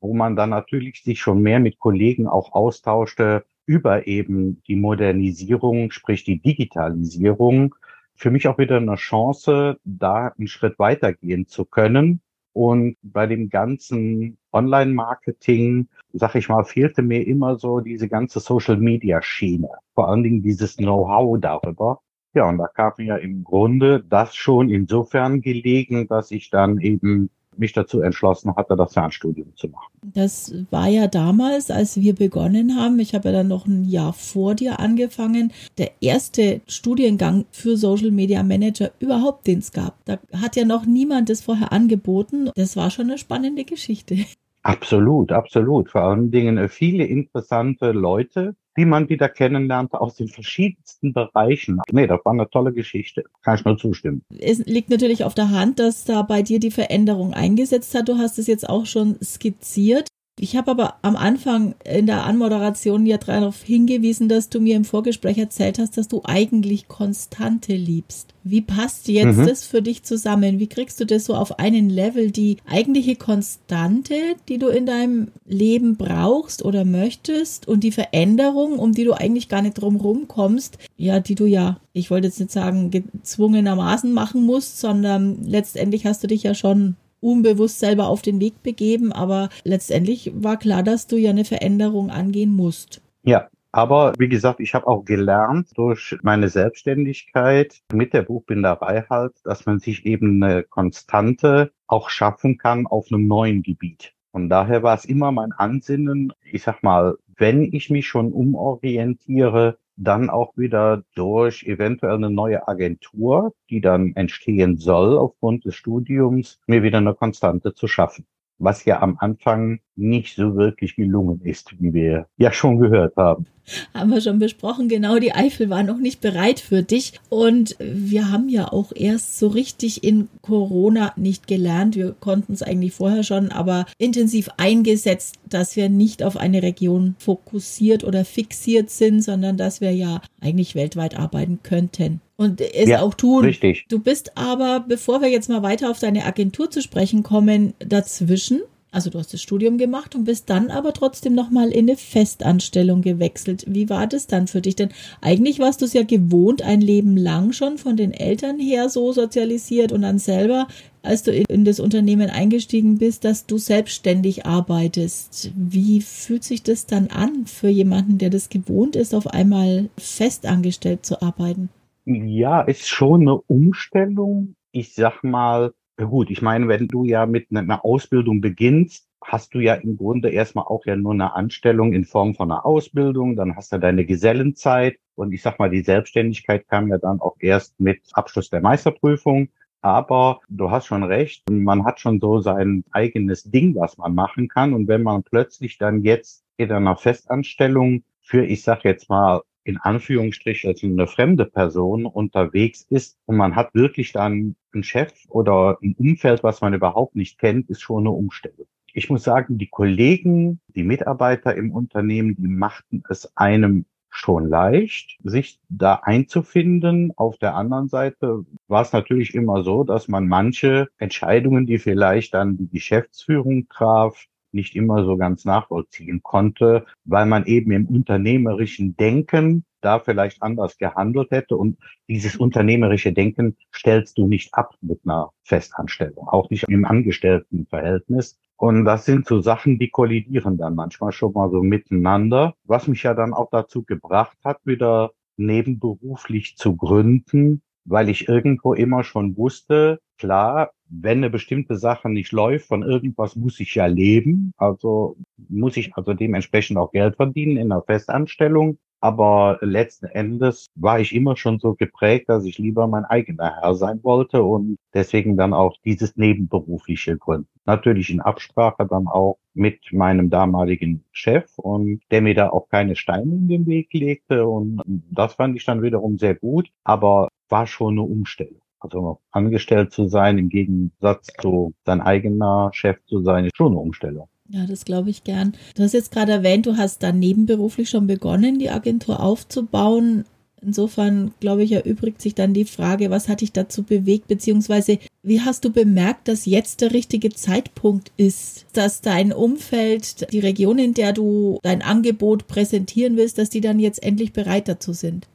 wo 0.00 0.14
man 0.14 0.36
dann 0.36 0.50
natürlich 0.50 1.02
sich 1.02 1.20
schon 1.20 1.42
mehr 1.42 1.60
mit 1.60 1.78
Kollegen 1.78 2.26
auch 2.26 2.52
austauschte 2.52 3.44
über 3.66 4.06
eben 4.06 4.62
die 4.66 4.76
Modernisierung, 4.76 5.90
sprich 5.90 6.24
die 6.24 6.40
Digitalisierung 6.40 7.74
für 8.14 8.30
mich 8.30 8.48
auch 8.48 8.58
wieder 8.58 8.76
eine 8.76 8.96
Chance, 8.96 9.78
da 9.84 10.32
einen 10.38 10.48
Schritt 10.48 10.78
weitergehen 10.78 11.46
zu 11.46 11.64
können. 11.64 12.20
Und 12.54 12.96
bei 13.02 13.26
dem 13.26 13.48
ganzen 13.48 14.36
Online-Marketing, 14.52 15.88
sag 16.12 16.34
ich 16.34 16.48
mal, 16.48 16.64
fehlte 16.64 17.02
mir 17.02 17.26
immer 17.26 17.56
so 17.56 17.80
diese 17.80 18.08
ganze 18.08 18.40
Social-Media-Schiene. 18.40 19.68
Vor 19.94 20.08
allen 20.08 20.22
Dingen 20.22 20.42
dieses 20.42 20.76
Know-how 20.76 21.40
darüber. 21.40 22.00
Ja, 22.34 22.48
und 22.48 22.58
da 22.58 22.66
kam 22.68 22.92
mir 22.98 23.18
im 23.18 23.44
Grunde 23.44 24.04
das 24.08 24.34
schon 24.34 24.70
insofern 24.70 25.40
gelegen, 25.40 26.08
dass 26.08 26.30
ich 26.30 26.50
dann 26.50 26.78
eben 26.78 27.30
mich 27.56 27.72
dazu 27.72 28.00
entschlossen 28.00 28.54
hatte, 28.56 28.76
das 28.76 28.92
Fernstudium 28.92 29.54
zu 29.56 29.68
machen. 29.68 29.92
Das 30.02 30.54
war 30.70 30.88
ja 30.88 31.06
damals, 31.06 31.70
als 31.70 31.96
wir 31.96 32.14
begonnen 32.14 32.76
haben, 32.76 32.98
ich 32.98 33.14
habe 33.14 33.28
ja 33.28 33.32
dann 33.36 33.48
noch 33.48 33.66
ein 33.66 33.84
Jahr 33.84 34.12
vor 34.12 34.54
dir 34.54 34.80
angefangen, 34.80 35.52
der 35.78 35.90
erste 36.00 36.60
Studiengang 36.66 37.44
für 37.50 37.76
Social 37.76 38.10
Media 38.10 38.42
Manager 38.42 38.90
überhaupt, 38.98 39.46
den 39.46 39.58
es 39.58 39.72
gab. 39.72 40.04
Da 40.04 40.18
hat 40.40 40.56
ja 40.56 40.64
noch 40.64 40.86
niemand 40.86 41.28
das 41.28 41.42
vorher 41.42 41.72
angeboten. 41.72 42.50
Das 42.54 42.76
war 42.76 42.90
schon 42.90 43.06
eine 43.06 43.18
spannende 43.18 43.64
Geschichte. 43.64 44.16
Absolut, 44.62 45.32
absolut. 45.32 45.90
Vor 45.90 46.02
allen 46.02 46.30
Dingen 46.30 46.68
viele 46.68 47.04
interessante 47.04 47.90
Leute, 47.90 48.54
die 48.76 48.84
man 48.84 49.08
wieder 49.08 49.28
kennenlernte 49.28 50.00
aus 50.00 50.16
den 50.16 50.28
verschiedensten 50.28 51.12
Bereichen. 51.12 51.80
Nee, 51.90 52.06
das 52.06 52.20
war 52.24 52.32
eine 52.32 52.48
tolle 52.48 52.72
Geschichte. 52.72 53.24
Kann 53.42 53.56
ich 53.56 53.64
nur 53.64 53.76
zustimmen. 53.76 54.22
Es 54.38 54.58
liegt 54.58 54.90
natürlich 54.90 55.24
auf 55.24 55.34
der 55.34 55.50
Hand, 55.50 55.78
dass 55.78 56.04
da 56.04 56.22
bei 56.22 56.42
dir 56.42 56.58
die 56.58 56.70
Veränderung 56.70 57.34
eingesetzt 57.34 57.94
hat. 57.94 58.08
Du 58.08 58.18
hast 58.18 58.38
es 58.38 58.46
jetzt 58.46 58.68
auch 58.68 58.86
schon 58.86 59.16
skizziert. 59.22 60.08
Ich 60.40 60.56
habe 60.56 60.70
aber 60.70 60.94
am 61.02 61.14
Anfang 61.14 61.74
in 61.84 62.06
der 62.06 62.24
Anmoderation 62.24 63.04
ja 63.04 63.18
darauf 63.18 63.62
hingewiesen, 63.62 64.30
dass 64.30 64.48
du 64.48 64.60
mir 64.60 64.76
im 64.76 64.86
Vorgespräch 64.86 65.36
erzählt 65.36 65.78
hast, 65.78 65.98
dass 65.98 66.08
du 66.08 66.22
eigentlich 66.24 66.88
Konstante 66.88 67.74
liebst. 67.74 68.32
Wie 68.42 68.62
passt 68.62 69.08
jetzt 69.08 69.36
mhm. 69.36 69.46
das 69.46 69.66
für 69.66 69.82
dich 69.82 70.04
zusammen? 70.04 70.58
Wie 70.58 70.68
kriegst 70.68 70.98
du 70.98 71.04
das 71.04 71.26
so 71.26 71.34
auf 71.34 71.58
einen 71.58 71.90
Level, 71.90 72.30
die 72.30 72.56
eigentliche 72.66 73.14
Konstante, 73.14 74.14
die 74.48 74.58
du 74.58 74.68
in 74.68 74.86
deinem 74.86 75.28
Leben 75.44 75.96
brauchst 75.96 76.64
oder 76.64 76.86
möchtest 76.86 77.68
und 77.68 77.84
die 77.84 77.92
Veränderung, 77.92 78.78
um 78.78 78.92
die 78.92 79.04
du 79.04 79.12
eigentlich 79.12 79.50
gar 79.50 79.60
nicht 79.60 79.74
drum 79.74 80.28
kommst, 80.28 80.78
ja, 80.96 81.20
die 81.20 81.34
du 81.34 81.44
ja, 81.44 81.78
ich 81.92 82.10
wollte 82.10 82.28
jetzt 82.28 82.40
nicht 82.40 82.52
sagen, 82.52 82.90
gezwungenermaßen 82.90 84.10
machen 84.10 84.46
musst, 84.46 84.80
sondern 84.80 85.44
letztendlich 85.44 86.06
hast 86.06 86.22
du 86.22 86.26
dich 86.26 86.42
ja 86.42 86.54
schon 86.54 86.96
unbewusst 87.22 87.78
selber 87.78 88.08
auf 88.08 88.20
den 88.20 88.40
Weg 88.40 88.62
begeben, 88.62 89.12
aber 89.12 89.48
letztendlich 89.64 90.32
war 90.34 90.58
klar, 90.58 90.82
dass 90.82 91.06
du 91.06 91.16
ja 91.16 91.30
eine 91.30 91.44
Veränderung 91.44 92.10
angehen 92.10 92.54
musst. 92.54 93.00
Ja, 93.22 93.48
aber 93.70 94.12
wie 94.18 94.28
gesagt, 94.28 94.60
ich 94.60 94.74
habe 94.74 94.86
auch 94.86 95.04
gelernt 95.04 95.70
durch 95.76 96.16
meine 96.22 96.50
Selbstständigkeit 96.50 97.80
mit 97.92 98.12
der 98.12 98.22
Buchbinderei 98.22 99.06
halt, 99.08 99.32
dass 99.44 99.64
man 99.64 99.78
sich 99.78 100.04
eben 100.04 100.42
eine 100.42 100.62
Konstante 100.62 101.72
auch 101.86 102.10
schaffen 102.10 102.58
kann 102.58 102.86
auf 102.86 103.06
einem 103.10 103.26
neuen 103.26 103.62
Gebiet. 103.62 104.12
Und 104.32 104.50
daher 104.50 104.82
war 104.82 104.94
es 104.94 105.04
immer 105.04 105.30
mein 105.32 105.52
Ansinnen, 105.52 106.32
ich 106.42 106.62
sag 106.62 106.82
mal, 106.82 107.16
wenn 107.36 107.62
ich 107.72 107.90
mich 107.90 108.06
schon 108.06 108.32
umorientiere, 108.32 109.78
dann 109.96 110.30
auch 110.30 110.56
wieder 110.56 111.02
durch 111.14 111.64
eventuell 111.64 112.14
eine 112.14 112.30
neue 112.30 112.66
Agentur, 112.68 113.54
die 113.70 113.80
dann 113.80 114.14
entstehen 114.14 114.78
soll 114.78 115.18
aufgrund 115.18 115.64
des 115.64 115.74
Studiums, 115.74 116.60
mir 116.66 116.82
wieder 116.82 116.98
eine 116.98 117.14
Konstante 117.14 117.74
zu 117.74 117.88
schaffen 117.88 118.26
was 118.58 118.84
ja 118.84 119.02
am 119.02 119.16
Anfang 119.18 119.80
nicht 119.96 120.36
so 120.36 120.56
wirklich 120.56 120.96
gelungen 120.96 121.40
ist, 121.42 121.74
wie 121.80 121.92
wir 121.92 122.26
ja 122.36 122.52
schon 122.52 122.78
gehört 122.78 123.16
haben. 123.16 123.46
Haben 123.94 124.10
wir 124.10 124.20
schon 124.20 124.38
besprochen, 124.38 124.88
genau, 124.88 125.18
die 125.18 125.34
Eifel 125.34 125.70
war 125.70 125.82
noch 125.82 125.98
nicht 125.98 126.20
bereit 126.20 126.58
für 126.58 126.82
dich. 126.82 127.20
Und 127.28 127.76
wir 127.78 128.30
haben 128.30 128.48
ja 128.48 128.72
auch 128.72 128.92
erst 128.94 129.38
so 129.38 129.48
richtig 129.48 130.02
in 130.02 130.28
Corona 130.40 131.12
nicht 131.16 131.46
gelernt. 131.46 131.94
Wir 131.94 132.12
konnten 132.12 132.52
es 132.52 132.62
eigentlich 132.62 132.94
vorher 132.94 133.22
schon, 133.22 133.50
aber 133.50 133.86
intensiv 133.98 134.48
eingesetzt, 134.56 135.36
dass 135.48 135.76
wir 135.76 135.88
nicht 135.88 136.22
auf 136.22 136.36
eine 136.36 136.62
Region 136.62 137.14
fokussiert 137.18 138.04
oder 138.04 138.24
fixiert 138.24 138.90
sind, 138.90 139.22
sondern 139.22 139.56
dass 139.56 139.80
wir 139.80 139.92
ja 139.92 140.20
eigentlich 140.40 140.74
weltweit 140.74 141.16
arbeiten 141.16 141.60
könnten 141.62 142.20
und 142.42 142.60
es 142.60 142.88
ja, 142.88 143.00
auch 143.00 143.14
tun. 143.14 143.44
Richtig. 143.44 143.86
Du 143.88 143.98
bist 143.98 144.36
aber, 144.36 144.84
bevor 144.86 145.22
wir 145.22 145.28
jetzt 145.28 145.48
mal 145.48 145.62
weiter 145.62 145.90
auf 145.90 145.98
deine 145.98 146.24
Agentur 146.24 146.70
zu 146.70 146.82
sprechen 146.82 147.22
kommen, 147.22 147.74
dazwischen. 147.78 148.62
Also 148.94 149.08
du 149.08 149.18
hast 149.18 149.32
das 149.32 149.40
Studium 149.40 149.78
gemacht 149.78 150.14
und 150.14 150.24
bist 150.24 150.50
dann 150.50 150.70
aber 150.70 150.92
trotzdem 150.92 151.34
nochmal 151.34 151.70
in 151.70 151.88
eine 151.88 151.96
Festanstellung 151.96 153.00
gewechselt. 153.00 153.64
Wie 153.66 153.88
war 153.88 154.06
das 154.06 154.26
dann 154.26 154.48
für 154.48 154.60
dich? 154.60 154.76
Denn 154.76 154.90
eigentlich 155.22 155.58
warst 155.60 155.80
du 155.80 155.86
es 155.86 155.94
ja 155.94 156.02
gewohnt, 156.02 156.60
ein 156.60 156.82
Leben 156.82 157.16
lang 157.16 157.52
schon 157.52 157.78
von 157.78 157.96
den 157.96 158.12
Eltern 158.12 158.58
her 158.58 158.90
so 158.90 159.12
sozialisiert 159.12 159.92
und 159.92 160.02
dann 160.02 160.18
selber, 160.18 160.68
als 161.02 161.22
du 161.22 161.32
in 161.32 161.64
das 161.64 161.80
Unternehmen 161.80 162.28
eingestiegen 162.28 162.98
bist, 162.98 163.24
dass 163.24 163.46
du 163.46 163.56
selbstständig 163.56 164.44
arbeitest. 164.44 165.52
Wie 165.56 166.02
fühlt 166.02 166.44
sich 166.44 166.62
das 166.62 166.84
dann 166.84 167.06
an 167.06 167.46
für 167.46 167.68
jemanden, 167.68 168.18
der 168.18 168.28
das 168.28 168.50
gewohnt 168.50 168.94
ist, 168.94 169.14
auf 169.14 169.26
einmal 169.26 169.88
festangestellt 169.96 171.06
zu 171.06 171.22
arbeiten? 171.22 171.70
Ja, 172.04 172.62
ist 172.62 172.88
schon 172.88 173.22
eine 173.22 173.36
Umstellung. 173.36 174.56
Ich 174.72 174.94
sag 174.94 175.22
mal, 175.22 175.72
gut, 175.96 176.30
ich 176.30 176.42
meine, 176.42 176.66
wenn 176.68 176.88
du 176.88 177.04
ja 177.04 177.26
mit 177.26 177.48
einer 177.54 177.84
Ausbildung 177.84 178.40
beginnst, 178.40 179.08
hast 179.22 179.54
du 179.54 179.60
ja 179.60 179.74
im 179.74 179.96
Grunde 179.96 180.30
erstmal 180.30 180.64
auch 180.64 180.84
ja 180.84 180.96
nur 180.96 181.12
eine 181.12 181.34
Anstellung 181.34 181.92
in 181.92 182.04
Form 182.04 182.34
von 182.34 182.50
einer 182.50 182.66
Ausbildung, 182.66 183.36
dann 183.36 183.54
hast 183.54 183.72
du 183.72 183.78
deine 183.78 184.04
Gesellenzeit 184.04 184.98
und 185.14 185.32
ich 185.32 185.42
sag 185.42 185.60
mal, 185.60 185.70
die 185.70 185.82
Selbstständigkeit 185.82 186.66
kam 186.66 186.88
ja 186.88 186.98
dann 186.98 187.20
auch 187.20 187.36
erst 187.38 187.78
mit 187.78 188.00
Abschluss 188.14 188.50
der 188.50 188.60
Meisterprüfung. 188.60 189.48
Aber 189.80 190.40
du 190.48 190.70
hast 190.70 190.86
schon 190.86 191.02
recht, 191.02 191.48
man 191.50 191.84
hat 191.84 191.98
schon 192.00 192.20
so 192.20 192.40
sein 192.40 192.84
eigenes 192.92 193.44
Ding, 193.44 193.74
was 193.74 193.98
man 193.98 194.14
machen 194.14 194.48
kann. 194.48 194.74
Und 194.74 194.86
wenn 194.88 195.02
man 195.02 195.24
plötzlich 195.24 195.76
dann 195.78 196.02
jetzt 196.02 196.44
in 196.56 196.70
einer 196.70 196.96
Festanstellung 196.96 198.04
für, 198.20 198.44
ich 198.44 198.62
sag 198.62 198.84
jetzt 198.84 199.08
mal, 199.08 199.42
in 199.64 199.78
Anführungsstrichen 199.78 200.70
als 200.70 200.82
eine 200.82 201.06
fremde 201.06 201.46
Person 201.46 202.06
unterwegs 202.06 202.86
ist 202.90 203.18
und 203.26 203.36
man 203.36 203.56
hat 203.56 203.74
wirklich 203.74 204.12
dann 204.12 204.56
einen 204.72 204.82
Chef 204.82 205.12
oder 205.28 205.78
ein 205.82 205.94
Umfeld, 205.98 206.42
was 206.42 206.60
man 206.60 206.74
überhaupt 206.74 207.16
nicht 207.16 207.38
kennt, 207.38 207.70
ist 207.70 207.80
schon 207.80 208.02
eine 208.02 208.10
Umstellung. 208.10 208.66
Ich 208.94 209.08
muss 209.08 209.22
sagen, 209.22 209.58
die 209.58 209.68
Kollegen, 209.68 210.60
die 210.68 210.82
Mitarbeiter 210.82 211.54
im 211.54 211.70
Unternehmen, 211.70 212.36
die 212.36 212.48
machten 212.48 213.02
es 213.08 213.36
einem 213.36 213.86
schon 214.10 214.48
leicht, 214.48 215.18
sich 215.24 215.58
da 215.70 215.94
einzufinden. 216.02 217.12
Auf 217.16 217.38
der 217.38 217.54
anderen 217.54 217.88
Seite 217.88 218.44
war 218.68 218.82
es 218.82 218.92
natürlich 218.92 219.34
immer 219.34 219.64
so, 219.64 219.84
dass 219.84 220.08
man 220.08 220.28
manche 220.28 220.88
Entscheidungen, 220.98 221.64
die 221.64 221.78
vielleicht 221.78 222.34
dann 222.34 222.58
die 222.58 222.68
Geschäftsführung 222.68 223.68
traf, 223.70 224.26
nicht 224.54 224.76
immer 224.76 225.04
so 225.04 225.16
ganz 225.16 225.44
nachvollziehen 225.44 226.22
konnte, 226.22 226.84
weil 227.04 227.26
man 227.26 227.46
eben 227.46 227.72
im 227.72 227.86
unternehmerischen 227.86 228.96
Denken 228.96 229.64
da 229.80 229.98
vielleicht 229.98 230.42
anders 230.42 230.78
gehandelt 230.78 231.30
hätte. 231.30 231.56
Und 231.56 231.78
dieses 232.08 232.36
unternehmerische 232.36 233.12
Denken 233.12 233.56
stellst 233.74 234.16
du 234.18 234.26
nicht 234.26 234.54
ab 234.54 234.74
mit 234.80 235.00
einer 235.04 235.30
Festanstellung, 235.42 236.28
auch 236.28 236.50
nicht 236.50 236.64
im 236.68 236.84
Angestelltenverhältnis. 236.84 238.38
Und 238.56 238.84
das 238.84 239.04
sind 239.04 239.26
so 239.26 239.40
Sachen, 239.40 239.78
die 239.78 239.90
kollidieren 239.90 240.56
dann 240.56 240.76
manchmal 240.76 241.12
schon 241.12 241.32
mal 241.32 241.50
so 241.50 241.62
miteinander, 241.62 242.54
was 242.64 242.86
mich 242.86 243.02
ja 243.02 243.12
dann 243.12 243.34
auch 243.34 243.50
dazu 243.50 243.82
gebracht 243.82 244.38
hat, 244.44 244.58
wieder 244.64 245.10
nebenberuflich 245.36 246.56
zu 246.56 246.76
gründen, 246.76 247.62
weil 247.84 248.08
ich 248.08 248.28
irgendwo 248.28 248.74
immer 248.74 249.02
schon 249.02 249.36
wusste, 249.36 250.00
klar, 250.16 250.70
wenn 250.92 251.18
eine 251.18 251.30
bestimmte 251.30 251.76
Sache 251.76 252.10
nicht 252.10 252.32
läuft, 252.32 252.66
von 252.66 252.82
irgendwas 252.82 253.34
muss 253.34 253.58
ich 253.60 253.74
ja 253.74 253.86
leben. 253.86 254.52
Also 254.58 255.16
muss 255.48 255.76
ich 255.76 255.94
also 255.96 256.12
dementsprechend 256.12 256.76
auch 256.76 256.92
Geld 256.92 257.16
verdienen 257.16 257.56
in 257.56 257.72
einer 257.72 257.82
Festanstellung. 257.82 258.78
Aber 259.00 259.58
letzten 259.62 260.06
Endes 260.06 260.66
war 260.76 261.00
ich 261.00 261.12
immer 261.12 261.36
schon 261.36 261.58
so 261.58 261.74
geprägt, 261.74 262.28
dass 262.28 262.44
ich 262.44 262.58
lieber 262.58 262.86
mein 262.86 263.04
eigener 263.04 263.56
Herr 263.60 263.74
sein 263.74 263.98
wollte 264.04 264.44
und 264.44 264.76
deswegen 264.94 265.36
dann 265.36 265.54
auch 265.54 265.76
dieses 265.84 266.16
nebenberufliche 266.16 267.18
Gründen. 267.18 267.48
Natürlich 267.64 268.10
in 268.10 268.20
Absprache 268.20 268.86
dann 268.86 269.08
auch 269.08 269.38
mit 269.54 269.92
meinem 269.92 270.30
damaligen 270.30 271.02
Chef 271.10 271.50
und 271.58 272.00
der 272.12 272.22
mir 272.22 272.34
da 272.34 272.50
auch 272.50 272.68
keine 272.68 272.94
Steine 272.94 273.34
in 273.34 273.48
den 273.48 273.66
Weg 273.66 273.92
legte 273.92 274.46
und 274.46 274.80
das 275.10 275.34
fand 275.34 275.56
ich 275.56 275.64
dann 275.64 275.82
wiederum 275.82 276.16
sehr 276.18 276.36
gut, 276.36 276.70
aber 276.84 277.28
war 277.48 277.66
schon 277.66 277.94
eine 277.94 278.02
Umstellung. 278.02 278.61
Also 278.82 279.20
angestellt 279.30 279.92
zu 279.92 280.08
sein, 280.08 280.38
im 280.38 280.48
Gegensatz 280.48 281.28
zu 281.40 281.72
sein 281.86 282.00
eigener 282.00 282.70
Chef 282.72 282.96
zu 283.06 283.22
sein, 283.22 283.44
ist 283.44 283.56
schon 283.56 283.72
eine 283.72 283.78
Umstellung. 283.78 284.28
Ja, 284.48 284.66
das 284.66 284.84
glaube 284.84 285.10
ich 285.10 285.24
gern. 285.24 285.54
Du 285.76 285.82
hast 285.82 285.94
jetzt 285.94 286.12
gerade 286.12 286.32
erwähnt, 286.32 286.66
du 286.66 286.76
hast 286.76 287.02
dann 287.02 287.18
nebenberuflich 287.18 287.88
schon 287.88 288.06
begonnen, 288.06 288.58
die 288.58 288.70
Agentur 288.70 289.20
aufzubauen. 289.20 290.24
Insofern, 290.60 291.32
glaube 291.40 291.64
ich, 291.64 291.72
erübrigt 291.72 292.20
sich 292.20 292.34
dann 292.34 292.54
die 292.54 292.64
Frage, 292.64 293.10
was 293.10 293.28
hat 293.28 293.40
dich 293.40 293.52
dazu 293.52 293.82
bewegt, 293.82 294.28
beziehungsweise 294.28 294.98
wie 295.22 295.40
hast 295.40 295.64
du 295.64 295.70
bemerkt, 295.70 296.28
dass 296.28 296.46
jetzt 296.46 296.80
der 296.80 296.92
richtige 296.92 297.30
Zeitpunkt 297.30 298.12
ist, 298.16 298.66
dass 298.72 299.00
dein 299.00 299.32
Umfeld, 299.32 300.32
die 300.32 300.40
Region, 300.40 300.78
in 300.78 300.94
der 300.94 301.12
du 301.12 301.58
dein 301.62 301.82
Angebot 301.82 302.46
präsentieren 302.46 303.16
willst, 303.16 303.38
dass 303.38 303.50
die 303.50 303.60
dann 303.60 303.80
jetzt 303.80 304.02
endlich 304.02 304.32
bereit 304.32 304.68
dazu 304.68 304.92
sind? 304.92 305.26